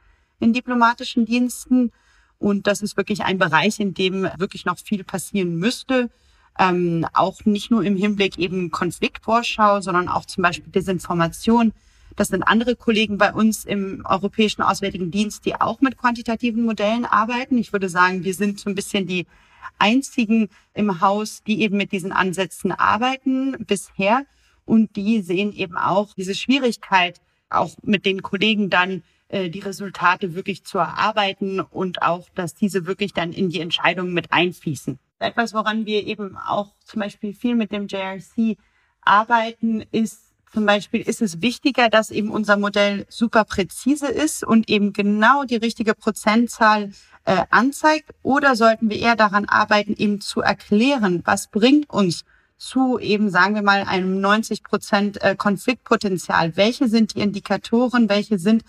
[0.43, 1.93] in diplomatischen Diensten.
[2.38, 6.11] Und das ist wirklich ein Bereich, in dem wirklich noch viel passieren müsste.
[6.59, 11.72] Ähm, auch nicht nur im Hinblick eben Konfliktvorschau, sondern auch zum Beispiel Desinformation.
[12.16, 17.07] Das sind andere Kollegen bei uns im Europäischen Auswärtigen Dienst, die auch mit quantitativen Modellen
[17.07, 17.57] arbeiten.
[17.57, 19.26] Ich würde sagen, wir sind so ein bisschen die
[19.78, 24.26] einzigen im Haus, die eben mit diesen Ansätzen arbeiten bisher.
[24.64, 29.03] Und die sehen eben auch diese Schwierigkeit, auch mit den Kollegen dann
[29.33, 34.12] äh, die Resultate wirklich zu erarbeiten und auch, dass diese wirklich dann in die Entscheidungen
[34.12, 34.99] mit einfließen.
[35.18, 38.59] Etwas, woran wir eben auch zum Beispiel viel mit dem JRC
[39.01, 44.68] arbeiten, ist zum Beispiel ist es wichtiger, dass eben unser Modell super präzise ist und
[44.68, 46.93] eben genau die richtige Prozentzahl
[47.24, 48.11] äh, anzeigt?
[48.22, 52.26] Oder sollten wir eher daran arbeiten, eben zu erklären, was bringt uns
[52.59, 56.55] zu eben, sagen wir mal, einem 90 Prozent äh, Konfliktpotenzial?
[56.55, 58.11] Welche sind die Indikatoren?
[58.11, 58.62] Welche sind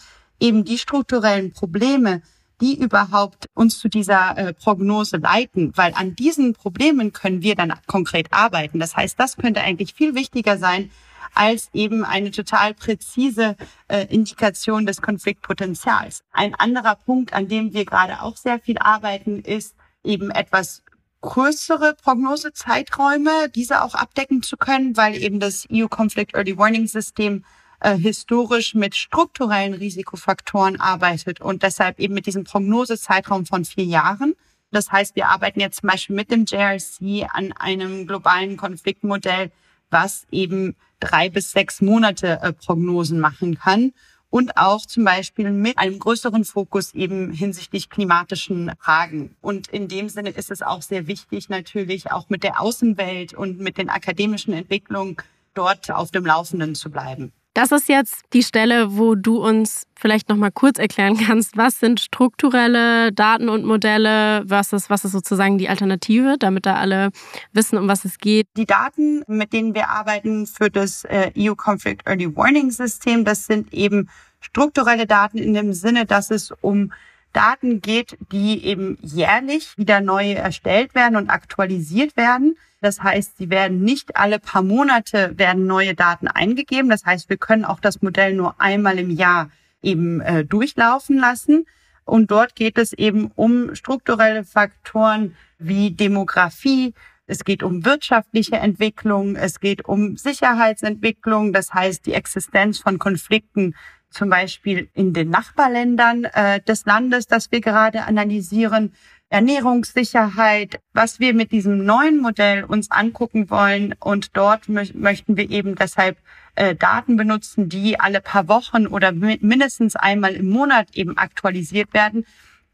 [0.43, 2.21] eben die strukturellen Probleme,
[2.61, 7.73] die überhaupt uns zu dieser äh, Prognose leiten, weil an diesen Problemen können wir dann
[7.87, 8.79] konkret arbeiten.
[8.79, 10.91] Das heißt, das könnte eigentlich viel wichtiger sein
[11.33, 13.55] als eben eine total präzise
[13.87, 16.21] äh, Indikation des Konfliktpotenzials.
[16.31, 20.83] Ein anderer Punkt, an dem wir gerade auch sehr viel arbeiten, ist eben etwas
[21.21, 27.43] größere Prognosezeiträume, diese auch abdecken zu können, weil eben das EU Conflict Early Warning System
[27.83, 34.35] äh, historisch mit strukturellen Risikofaktoren arbeitet und deshalb eben mit diesem Prognosezeitraum von vier Jahren.
[34.71, 39.51] Das heißt, wir arbeiten jetzt zum Beispiel mit dem JRC an einem globalen Konfliktmodell,
[39.89, 43.91] was eben drei bis sechs Monate äh, Prognosen machen kann
[44.29, 49.35] und auch zum Beispiel mit einem größeren Fokus eben hinsichtlich klimatischen Fragen.
[49.41, 53.59] Und in dem Sinne ist es auch sehr wichtig, natürlich auch mit der Außenwelt und
[53.59, 55.17] mit den akademischen Entwicklungen
[55.53, 57.31] dort auf dem Laufenden zu bleiben.
[57.53, 61.79] Das ist jetzt die Stelle, wo du uns vielleicht noch mal kurz erklären kannst, was
[61.79, 67.11] sind strukturelle Daten und Modelle, was ist, was ist sozusagen die Alternative, damit da alle
[67.51, 68.47] wissen, um was es geht.
[68.57, 73.45] Die Daten, mit denen wir arbeiten für das äh, EU Conflict Early Warning System, das
[73.45, 76.91] sind eben strukturelle Daten in dem Sinne, dass es um
[77.33, 82.55] Daten geht, die eben jährlich wieder neu erstellt werden und aktualisiert werden.
[82.83, 86.89] Das heißt, sie werden nicht alle paar Monate werden neue Daten eingegeben.
[86.89, 89.49] Das heißt, wir können auch das Modell nur einmal im Jahr
[89.81, 91.65] eben äh, durchlaufen lassen.
[92.03, 96.93] Und dort geht es eben um strukturelle Faktoren wie Demografie.
[97.25, 99.37] Es geht um wirtschaftliche Entwicklung.
[99.37, 101.53] Es geht um Sicherheitsentwicklung.
[101.53, 103.75] Das heißt, die Existenz von Konflikten
[104.09, 108.91] zum Beispiel in den Nachbarländern äh, des Landes, das wir gerade analysieren.
[109.29, 113.95] Ernährungssicherheit, was wir mit diesem neuen Modell uns angucken wollen.
[113.99, 116.17] Und dort mö möchten wir eben deshalb
[116.55, 122.25] äh, Daten benutzen, die alle paar Wochen oder mindestens einmal im Monat eben aktualisiert werden,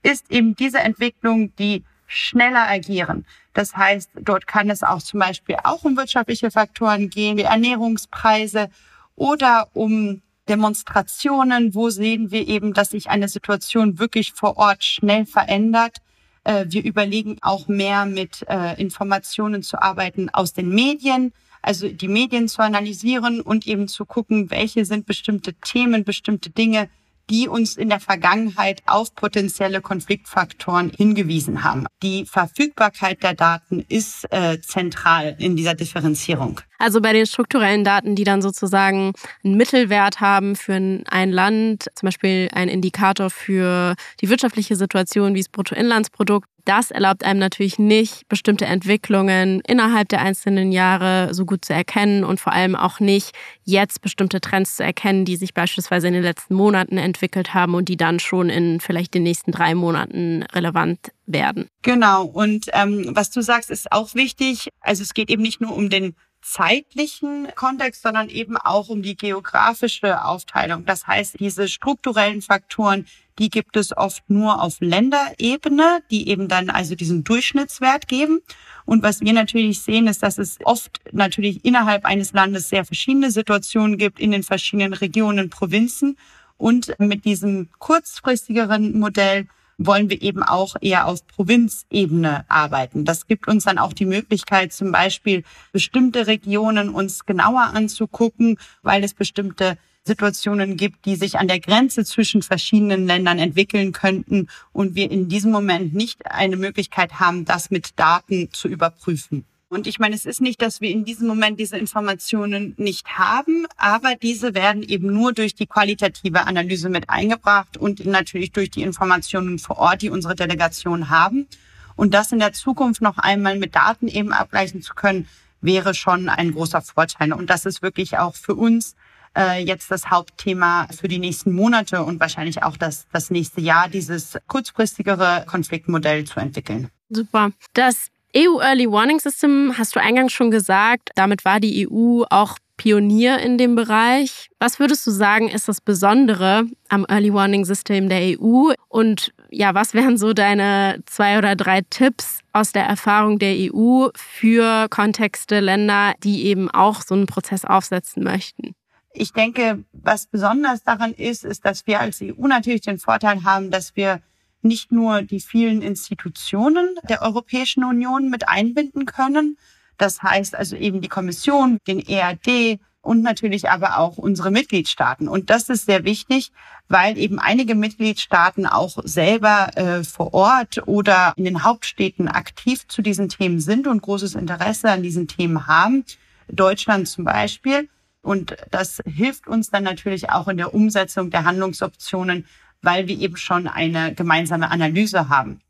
[0.03, 3.25] ist eben diese Entwicklung, die schneller agieren.
[3.53, 8.69] Das heißt, dort kann es auch zum Beispiel auch um wirtschaftliche Faktoren gehen, wie Ernährungspreise
[9.15, 15.25] oder um Demonstrationen, wo sehen wir eben, dass sich eine Situation wirklich vor Ort schnell
[15.25, 15.97] verändert
[16.43, 22.07] äh, wir überlegen auch mehr mit äh, Informationen zu arbeiten aus den Medien, also die
[22.07, 26.89] Medien zu analysieren und eben zu gucken, welche sind bestimmte Themen, bestimmte Dinge,
[27.29, 31.85] die uns in der Vergangenheit auf potenzielle Konfliktfaktoren hingewiesen haben.
[32.01, 36.61] Die Verfügbarkeit der Daten ist äh, zentral in dieser Differenzierung.
[36.79, 39.13] Also bei den strukturellen Daten, die dann sozusagen
[39.43, 45.41] einen Mittelwert haben für ein Land, zum Beispiel ein Indikator für die wirtschaftliche Situation wie
[45.41, 51.65] das Bruttoinlandsprodukt, das erlaubt einem natürlich nicht, bestimmte Entwicklungen innerhalb der einzelnen Jahre so gut
[51.65, 53.31] zu erkennen und vor allem auch nicht
[53.63, 57.89] jetzt bestimmte Trends zu erkennen, die sich beispielsweise in den letzten Monaten entwickelt haben und
[57.89, 61.69] die dann schon in vielleicht den nächsten drei Monaten relevant werden.
[61.81, 62.25] Genau.
[62.25, 64.69] Und ähm, was du sagst, ist auch wichtig.
[64.79, 69.15] Also es geht eben nicht nur um den zeitlichen Kontext, sondern eben auch um die
[69.15, 70.85] geografische Aufteilung.
[70.85, 73.05] Das heißt, diese strukturellen Faktoren,
[73.39, 78.41] die gibt es oft nur auf Länderebene, die eben dann also diesen Durchschnittswert geben.
[78.85, 83.31] Und was wir natürlich sehen, ist, dass es oft natürlich innerhalb eines Landes sehr verschiedene
[83.31, 86.17] Situationen gibt in den verschiedenen Regionen, Provinzen.
[86.57, 89.47] Und mit diesem kurzfristigeren Modell
[89.79, 93.05] wollen wir eben auch eher auf Provinzebene arbeiten.
[93.05, 99.03] Das gibt uns dann auch die Möglichkeit, zum Beispiel bestimmte Regionen uns genauer anzugucken, weil
[99.03, 104.95] es bestimmte Situationen gibt, die sich an der Grenze zwischen verschiedenen Ländern entwickeln könnten und
[104.95, 109.45] wir in diesem Moment nicht eine Möglichkeit haben, das mit Daten zu überprüfen.
[109.69, 113.67] Und ich meine, es ist nicht, dass wir in diesem Moment diese Informationen nicht haben,
[113.77, 118.81] aber diese werden eben nur durch die qualitative Analyse mit eingebracht und natürlich durch die
[118.81, 121.47] Informationen vor Ort, die unsere Delegation haben.
[121.95, 125.27] Und das in der Zukunft noch einmal mit Daten eben abgleichen zu können,
[125.61, 127.31] wäre schon ein großer Vorteil.
[127.31, 128.95] Und das ist wirklich auch für uns
[129.37, 133.87] äh, jetzt das Hauptthema für die nächsten Monate und wahrscheinlich auch das, das nächste Jahr,
[133.87, 136.89] dieses kurzfristigere Konfliktmodell zu entwickeln.
[137.09, 137.51] Super.
[137.73, 141.09] Das EU Early Warning System hast du eingangs schon gesagt.
[141.15, 144.49] Damit war die EU auch Pionier in dem Bereich.
[144.59, 148.71] Was würdest du sagen, ist das Besondere am Early Warning System der EU?
[148.87, 154.07] Und ja, was wären so deine zwei oder drei Tipps aus der Erfahrung der EU
[154.15, 158.75] für Kontexte, Länder, die eben auch so einen Prozess aufsetzen möchten?
[159.11, 163.71] Ich denke, was besonders daran ist, ist, dass wir als EU natürlich den Vorteil haben,
[163.71, 164.21] dass wir
[164.61, 169.57] nicht nur die vielen Institutionen der Europäischen Union mit einbinden können.
[169.97, 175.27] Das heißt also eben die Kommission, den ERD und natürlich aber auch unsere Mitgliedstaaten.
[175.27, 176.51] Und das ist sehr wichtig,
[176.89, 183.01] weil eben einige Mitgliedstaaten auch selber äh, vor Ort oder in den Hauptstädten aktiv zu
[183.01, 186.03] diesen Themen sind und großes Interesse an diesen Themen haben.
[186.49, 187.89] Deutschland zum Beispiel.
[188.21, 192.45] Und das hilft uns dann natürlich auch in der Umsetzung der Handlungsoptionen
[192.81, 195.61] weil wir eben schon eine gemeinsame Analyse haben.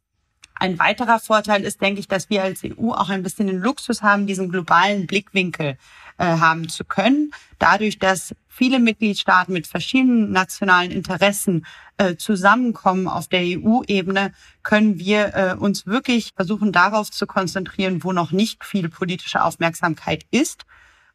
[0.56, 4.02] Ein weiterer Vorteil ist, denke ich, dass wir als EU auch ein bisschen den Luxus
[4.02, 5.78] haben, diesen globalen Blickwinkel
[6.18, 7.32] äh, haben zu können.
[7.60, 11.66] Dadurch, dass viele Mitgliedstaaten mit verschiedenen nationalen Interessen
[11.98, 18.12] äh, zusammenkommen auf der EU-Ebene, können wir äh, uns wirklich versuchen, darauf zu konzentrieren, wo
[18.12, 20.66] noch nicht viel politische Aufmerksamkeit ist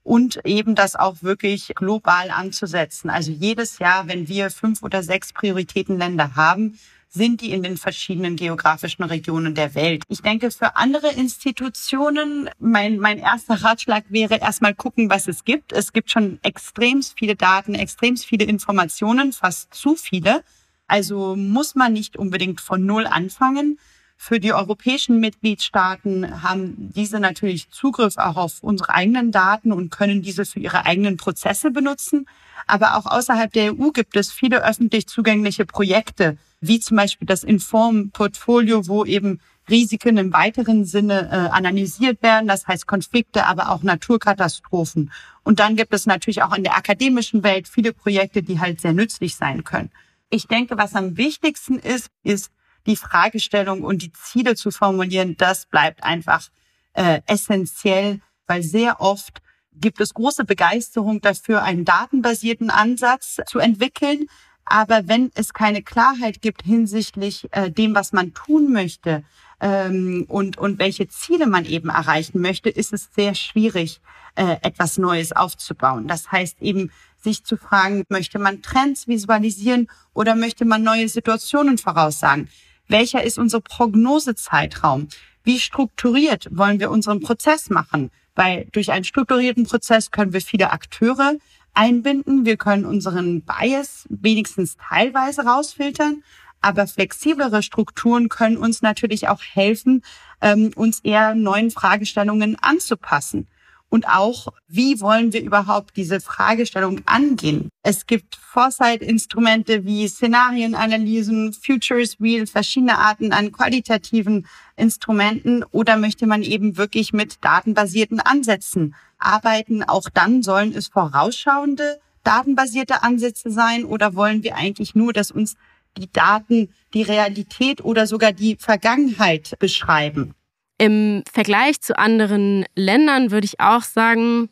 [0.05, 3.11] und eben das auch wirklich global anzusetzen.
[3.11, 6.79] Also jedes Jahr, wenn wir fünf oder sechs Prioritätenländer haben,
[7.09, 10.03] sind die in den verschiedenen geografischen Regionen der Welt.
[10.09, 15.73] Ich denke, für andere Institutionen, mein, mein erster Ratschlag wäre erstmal gucken, was es gibt.
[15.73, 20.43] Es gibt schon extrem viele Daten, extrem viele Informationen, fast zu viele.
[20.89, 23.79] Also muss man nicht unbedingt von Null anfangen.
[24.17, 30.23] Für die europäischen Mitgliedstaaten haben diese natürlich Zugriff auch auf unsere eigenen Daten und können
[30.23, 32.27] diese für ihre eigenen Prozesse benutzen.
[32.67, 37.45] Aber auch außerhalb der EU gibt es viele öffentlich zugängliche Projekte, wie zum Beispiel das
[37.45, 43.83] Inform-Portfolio, wo eben Risiken im weiteren Sinne äh, analysiert werden, das heißt Konflikte, aber auch
[43.83, 45.11] Naturkatastrophen.
[45.43, 48.93] Und dann gibt es natürlich auch in der akademischen Welt viele Projekte, die halt sehr
[48.93, 49.91] nützlich sein können.
[50.31, 52.51] Ich denke, was am wichtigsten ist, ist,
[52.87, 56.49] die Fragestellung und die Ziele zu formulieren, das bleibt einfach
[56.95, 59.41] äh, essentiell, weil sehr oft
[59.73, 64.27] gibt es große Begeisterung dafür, einen datenbasierten Ansatz zu entwickeln.
[64.65, 69.25] Aber wenn es keine Klarheit gibt hinsichtlich äh, dem, was man tun möchte
[69.61, 74.01] ähm, und, und welche Ziele man eben erreichen möchte, ist es sehr schwierig,
[74.37, 76.09] äh, etwas Neues aufzubauen.
[76.09, 76.91] Das heißt eben,
[77.23, 82.49] sich zu fragen, möchte man Trends visualisieren oder möchte man neue Situationen voraussagen?
[82.89, 85.09] Welcher ist unser Prognosezeitraum?
[85.43, 88.11] Wie strukturiert wollen wir unseren Prozess machen?
[88.35, 91.35] Weil durch einen strukturierten Prozess können wir viele Akteure
[91.73, 92.45] einbinden.
[92.45, 96.23] Wir können unseren Bias wenigstens teilweise rausfiltern.
[96.61, 100.03] Aber flexiblere Strukturen können uns natürlich auch helfen,
[100.41, 103.49] ähm, uns eher neuen Fragestellungen anzupassen
[103.95, 107.69] und auch, wie wollen wir überhaupt diese Fragestellung angehen.
[107.85, 116.43] Es gibt Foresight-Instrumente wie Szenarienanalysen, Futures Wheel, verschiedene Arten an qualitativen Instrumenten oder möchte man
[116.43, 119.85] eben wirklich mit datenbasierten Ansätzen arbeiten.
[119.85, 125.55] Auch dann sollen es vorausschauende datenbasierte Ansätze sein oder wollen wir eigentlich nur, dass uns
[125.97, 130.35] die Daten die Realität oder sogar die Vergangenheit beschreiben?
[130.79, 134.49] Im Vergleich zu anderen Ländern würde ich auch sagen,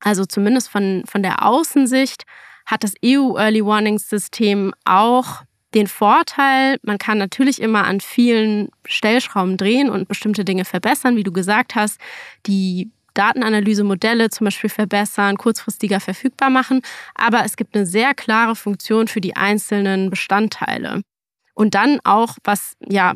[0.00, 2.24] also zumindest von, von der Außensicht,
[2.66, 5.42] hat das EU Early Warning System auch
[5.74, 11.22] den Vorteil, man kann natürlich immer an vielen Stellschrauben drehen und bestimmte Dinge verbessern, wie
[11.22, 12.00] du gesagt hast.
[12.46, 16.82] Die Datenanalysemodelle zum Beispiel verbessern, kurzfristiger verfügbar machen,
[17.14, 21.02] aber es gibt eine sehr klare Funktion für die einzelnen Bestandteile.
[21.58, 23.14] Und dann auch, was ja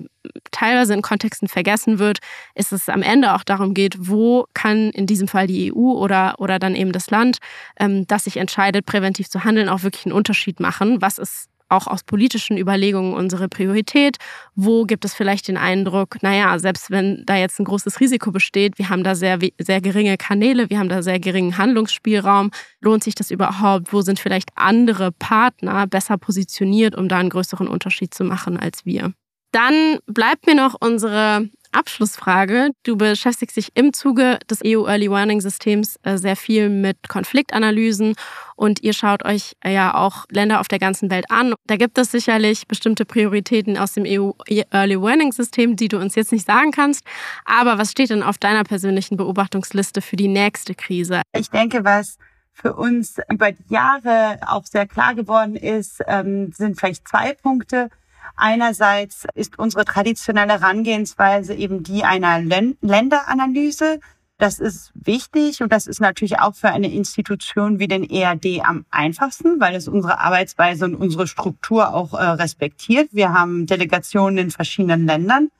[0.50, 2.18] teilweise in Kontexten vergessen wird,
[2.56, 6.34] ist es am Ende auch darum geht, wo kann in diesem Fall die EU oder,
[6.38, 7.38] oder dann eben das Land,
[7.78, 11.00] ähm, das sich entscheidet, präventiv zu handeln, auch wirklich einen Unterschied machen.
[11.00, 14.18] Was ist auch aus politischen Überlegungen unsere Priorität?
[14.54, 18.78] Wo gibt es vielleicht den Eindruck, naja, selbst wenn da jetzt ein großes Risiko besteht,
[18.78, 22.50] wir haben da sehr, sehr geringe Kanäle, wir haben da sehr geringen Handlungsspielraum,
[22.80, 23.92] lohnt sich das überhaupt?
[23.92, 28.84] Wo sind vielleicht andere Partner besser positioniert, um da einen größeren Unterschied zu machen als
[28.84, 29.12] wir?
[29.52, 32.70] Dann bleibt mir noch unsere Abschlussfrage.
[32.82, 38.14] Du beschäftigst dich im Zuge des EU Early Warning Systems äh, sehr viel mit Konfliktanalysen
[38.56, 41.54] und ihr schaut euch äh, ja auch Länder auf der ganzen Welt an.
[41.66, 44.32] Da gibt es sicherlich bestimmte Prioritäten aus dem EU
[44.70, 47.04] Early Warning System, die du uns jetzt nicht sagen kannst.
[47.44, 51.22] Aber was steht denn auf deiner persönlichen Beobachtungsliste für die nächste Krise?
[51.36, 52.18] Ich denke, was
[52.52, 57.88] für uns über die Jahre auch sehr klar geworden ist, ähm, sind vielleicht zwei Punkte.
[58.36, 64.00] Einerseits ist unsere traditionelle Herangehensweise eben die einer Länderanalyse.
[64.38, 68.84] Das ist wichtig und das ist natürlich auch für eine Institution wie den ERD am
[68.90, 73.10] einfachsten, weil es unsere Arbeitsweise und unsere Struktur auch äh, respektiert.
[73.12, 75.50] Wir haben Delegationen in verschiedenen Ländern.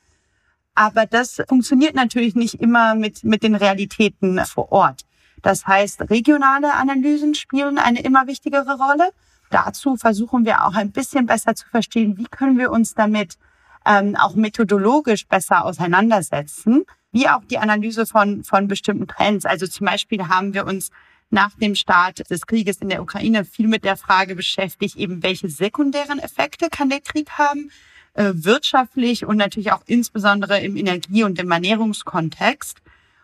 [0.74, 5.02] Aber das funktioniert natürlich nicht immer mit, mit den Realitäten vor Ort.
[5.42, 9.10] Das heißt, regionale Analysen spielen eine immer wichtigere Rolle
[9.52, 13.38] dazu versuchen wir auch ein bisschen besser zu verstehen, wie können wir uns damit
[13.86, 19.44] ähm, auch methodologisch besser auseinandersetzen, wie auch die Analyse von, von bestimmten Trends.
[19.44, 20.90] Also zum Beispiel haben wir uns
[21.30, 25.48] nach dem Start des Krieges in der Ukraine viel mit der Frage beschäftigt, eben welche
[25.48, 27.70] sekundären Effekte kann der Krieg haben,
[28.14, 32.78] äh, wirtschaftlich und natürlich auch insbesondere im Energie- und im Ernährungskontext.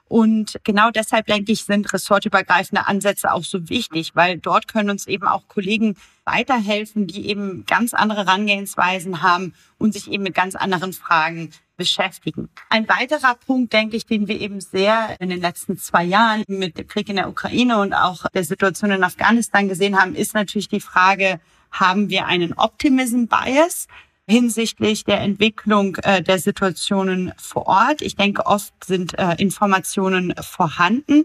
[0.09, 5.06] Und genau deshalb, denke ich, sind ressortübergreifende Ansätze auch so wichtig, weil dort können uns
[5.06, 10.54] eben auch Kollegen weiterhelfen, die eben ganz andere Herangehensweisen haben und sich eben mit ganz
[10.54, 12.48] anderen Fragen beschäftigen.
[12.68, 16.76] Ein weiterer Punkt, denke ich, den wir eben sehr in den letzten zwei Jahren mit
[16.76, 20.68] dem Krieg in der Ukraine und auch der Situation in Afghanistan gesehen haben, ist natürlich
[20.68, 21.40] die Frage,
[21.70, 23.86] haben wir einen Optimism Bias?
[24.29, 28.03] Hinsichtlich der Entwicklung äh, der Situationen vor Ort.
[28.03, 31.24] Ich denke, oft sind äh, Informationen vorhanden,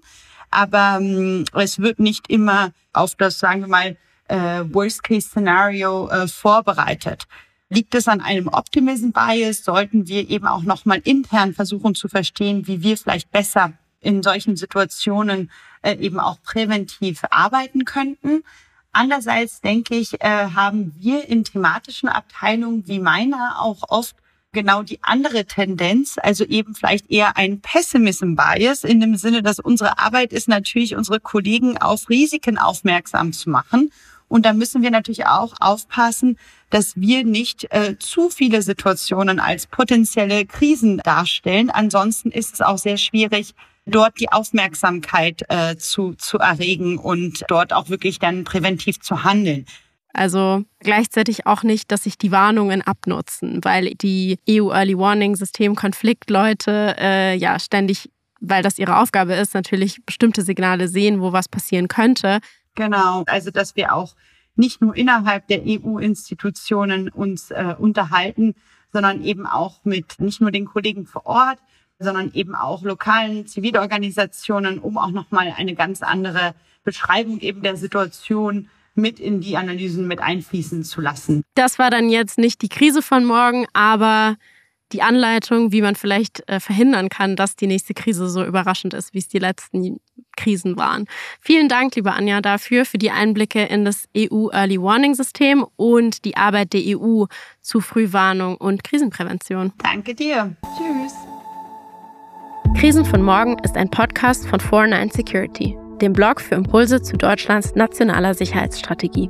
[0.49, 3.97] aber ähm, es wird nicht immer auf das, sagen wir mal,
[4.29, 7.25] äh, Worst-Case-Szenario äh, vorbereitet.
[7.69, 9.63] Liegt es an einem Optimism-Bias?
[9.65, 14.55] Sollten wir eben auch nochmal intern versuchen zu verstehen, wie wir vielleicht besser in solchen
[14.55, 15.51] Situationen
[15.81, 18.43] äh, eben auch präventiv arbeiten könnten?
[18.93, 24.15] Andererseits denke ich, äh, haben wir in thematischen Abteilungen wie meiner auch oft
[24.53, 29.59] genau die andere Tendenz, also eben vielleicht eher ein Pessimism Bias in dem Sinne, dass
[29.59, 33.91] unsere Arbeit ist natürlich, unsere Kollegen auf Risiken aufmerksam zu machen.
[34.29, 36.37] Und da müssen wir natürlich auch aufpassen,
[36.69, 41.69] dass wir nicht äh, zu viele Situationen als potenzielle Krisen darstellen.
[41.69, 43.53] Ansonsten ist es auch sehr schwierig,
[43.85, 49.65] dort die Aufmerksamkeit äh, zu, zu erregen und dort auch wirklich dann präventiv zu handeln.
[50.13, 55.75] Also gleichzeitig auch nicht, dass sich die Warnungen abnutzen, weil die EU Early Warning System
[55.75, 61.49] Konfliktleute äh, ja ständig, weil das ihre Aufgabe ist, natürlich bestimmte Signale sehen, wo was
[61.49, 62.39] passieren könnte.
[62.75, 64.15] Genau, also dass wir auch
[64.55, 68.53] nicht nur innerhalb der EU-Institutionen uns äh, unterhalten,
[68.91, 71.57] sondern eben auch mit nicht nur den Kollegen vor Ort,
[71.99, 78.69] sondern eben auch lokalen Zivilorganisationen, um auch nochmal eine ganz andere Beschreibung eben der Situation
[78.95, 81.43] mit in die Analysen mit einfließen zu lassen.
[81.55, 84.35] Das war dann jetzt nicht die Krise von morgen, aber
[84.91, 89.13] die Anleitung, wie man vielleicht äh, verhindern kann, dass die nächste Krise so überraschend ist,
[89.13, 89.99] wie es die letzten
[90.37, 91.05] Krisen waren.
[91.41, 96.25] Vielen Dank, liebe Anja, dafür, für die Einblicke in das EU Early Warning System und
[96.25, 97.25] die Arbeit der EU
[97.61, 99.73] zu Frühwarnung und Krisenprävention.
[99.79, 100.55] Danke dir.
[100.77, 101.13] Tschüss.
[102.75, 107.75] Krisen von morgen ist ein Podcast von 49 Security, dem Blog für Impulse zu Deutschlands
[107.75, 109.29] nationaler Sicherheitsstrategie.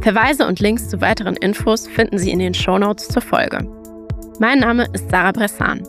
[0.00, 3.66] Verweise und Links zu weiteren Infos finden Sie in den Shownotes zur Folge.
[4.38, 5.82] Mein Name ist Sarah Bressan.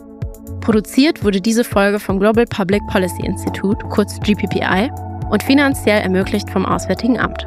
[0.60, 4.90] Produziert wurde diese Folge vom Global Public Policy Institute, kurz GPPI,
[5.30, 7.44] und finanziell ermöglicht vom Auswärtigen Amt.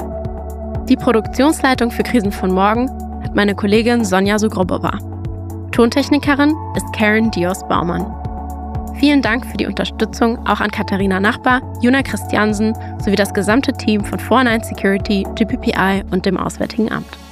[0.88, 2.89] Die Produktionsleitung für Krisen von morgen
[3.23, 4.97] hat meine Kollegin Sonja Sugrobova.
[5.71, 8.22] Tontechnikerin ist Karen Dios Baumann.
[8.95, 14.03] Vielen Dank für die Unterstützung auch an Katharina Nachbar, Juna Christiansen sowie das gesamte Team
[14.03, 17.22] von 49 Security, GPPI und dem Auswärtigen Amt.